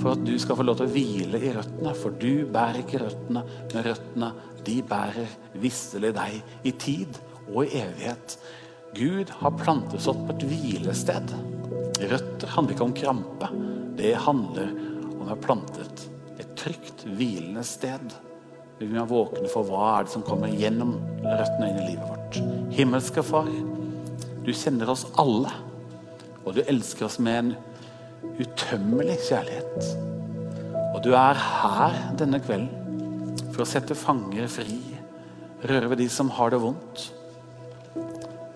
for 0.00 0.14
at 0.14 0.22
du 0.24 0.32
skal 0.40 0.58
få 0.58 0.64
lov 0.66 0.78
til 0.78 0.88
å 0.88 0.92
hvile 0.94 1.40
i 1.40 1.52
røttene. 1.54 1.92
For 1.96 2.16
du 2.20 2.46
bærer 2.52 2.82
ikke 2.82 3.02
røttene, 3.04 3.44
men 3.72 3.86
røttene 3.86 4.30
de 4.66 4.78
bærer 4.86 5.36
visselig 5.60 6.12
deg 6.16 6.66
i 6.68 6.72
tid 6.80 7.20
og 7.50 7.64
i 7.64 7.82
evighet. 7.82 8.36
Gud 8.96 9.30
har 9.40 9.58
plantet 9.60 10.00
oss 10.00 10.08
opp 10.10 10.24
på 10.26 10.36
et 10.36 10.46
hvilested. 10.50 11.34
Røtter 12.00 12.54
handler 12.56 12.74
ikke 12.74 12.88
om 12.88 12.96
krampe. 12.96 13.50
Det 14.00 14.16
handler 14.24 14.72
om 15.12 15.22
å 15.26 15.30
ha 15.30 15.38
plantet 15.38 16.06
et 16.40 16.52
trygt, 16.58 17.04
hvilende 17.04 17.64
sted. 17.66 18.14
Vi 18.80 18.88
må 18.88 18.96
være 18.96 19.10
våkne 19.10 19.50
for 19.52 19.68
hva 19.68 19.86
er 19.98 20.06
det 20.06 20.14
som 20.14 20.24
kommer 20.24 20.52
gjennom 20.56 20.94
røttene 21.20 21.68
inn 21.68 21.80
i 21.82 21.88
livet 21.90 22.06
vårt. 22.08 22.38
Himmelske 22.72 23.24
Far, 23.26 23.50
du 24.40 24.52
kjenner 24.56 24.88
oss 24.88 25.04
alle, 25.20 25.52
og 26.40 26.56
du 26.56 26.62
elsker 26.64 27.06
oss 27.10 27.18
med 27.20 27.36
en 27.42 27.50
utømmelig 28.40 29.18
kjærlighet. 29.28 29.90
Og 30.94 31.00
du 31.04 31.12
er 31.16 31.38
her 31.38 31.96
denne 32.20 32.40
kvelden 32.42 33.40
for 33.50 33.64
å 33.64 33.68
sette 33.68 33.96
fanger 33.98 34.48
fri, 34.50 34.78
røre 35.68 35.90
ved 35.92 36.02
de 36.02 36.08
som 36.12 36.30
har 36.36 36.52
det 36.52 36.60
vondt. 36.62 37.06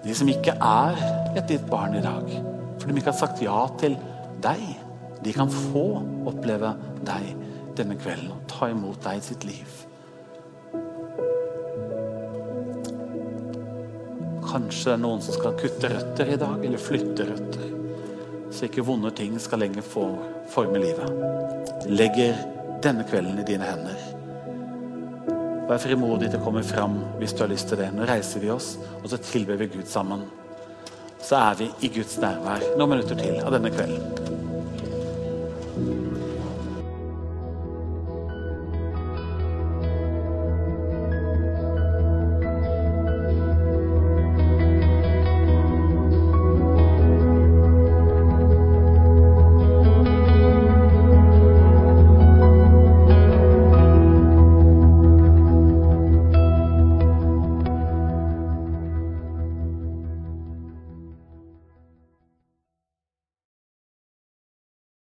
De 0.05 0.15
som 0.17 0.29
ikke 0.29 0.57
er 0.61 1.01
et 1.35 1.47
ditt 1.49 1.65
barn 1.71 1.97
i 1.97 2.05
dag, 2.05 2.29
for 2.79 2.89
de 2.89 2.99
ikke 3.01 3.13
har 3.13 3.21
sagt 3.21 3.43
ja 3.45 3.65
til 3.81 3.97
deg. 4.45 4.65
De 5.25 5.33
kan 5.33 5.49
få 5.49 5.87
oppleve 6.29 6.75
deg 7.07 7.31
denne 7.79 7.97
kvelden 7.99 8.35
og 8.35 8.45
ta 8.51 8.69
imot 8.71 9.01
deg 9.07 9.21
i 9.21 9.25
sitt 9.25 9.47
liv. 9.49 9.81
Kanskje 14.45 14.93
det 14.93 14.99
er 14.99 15.01
noen 15.03 15.25
som 15.25 15.35
skal 15.35 15.57
kutte 15.59 15.91
røtter 15.91 16.29
i 16.31 16.39
dag, 16.39 16.61
eller 16.61 16.83
flytte 16.83 17.27
røtter. 17.27 17.84
Så 18.55 18.69
ikke 18.69 18.85
vonde 18.87 19.11
ting 19.11 19.35
skal 19.43 19.65
lenger 19.65 19.83
få 19.83 20.05
forme 20.55 20.79
livet. 20.79 21.11
Legger 21.91 22.37
denne 22.85 23.03
kvelden 23.09 23.41
i 23.43 23.47
dine 23.49 23.67
hender. 23.67 23.99
Vær 25.67 25.81
frimodig 25.83 26.29
til 26.31 26.39
å 26.39 26.45
komme 26.45 26.63
fram 26.67 27.01
hvis 27.19 27.35
du 27.35 27.43
har 27.43 27.51
lyst 27.51 27.73
til 27.73 27.81
det. 27.81 27.91
Nå 27.97 28.07
reiser 28.07 28.45
vi 28.45 28.53
oss, 28.55 28.77
og 29.01 29.09
så 29.11 29.19
tilber 29.19 29.59
vi 29.59 29.73
Gud 29.75 29.89
sammen. 29.91 30.23
Så 31.25 31.41
er 31.41 31.59
vi 31.59 31.71
i 31.83 31.91
Guds 31.97 32.19
nærvær 32.21 32.63
noen 32.77 32.95
minutter 32.95 33.19
til 33.19 33.41
av 33.43 33.57
denne 33.57 33.73
kvelden. 33.75 34.24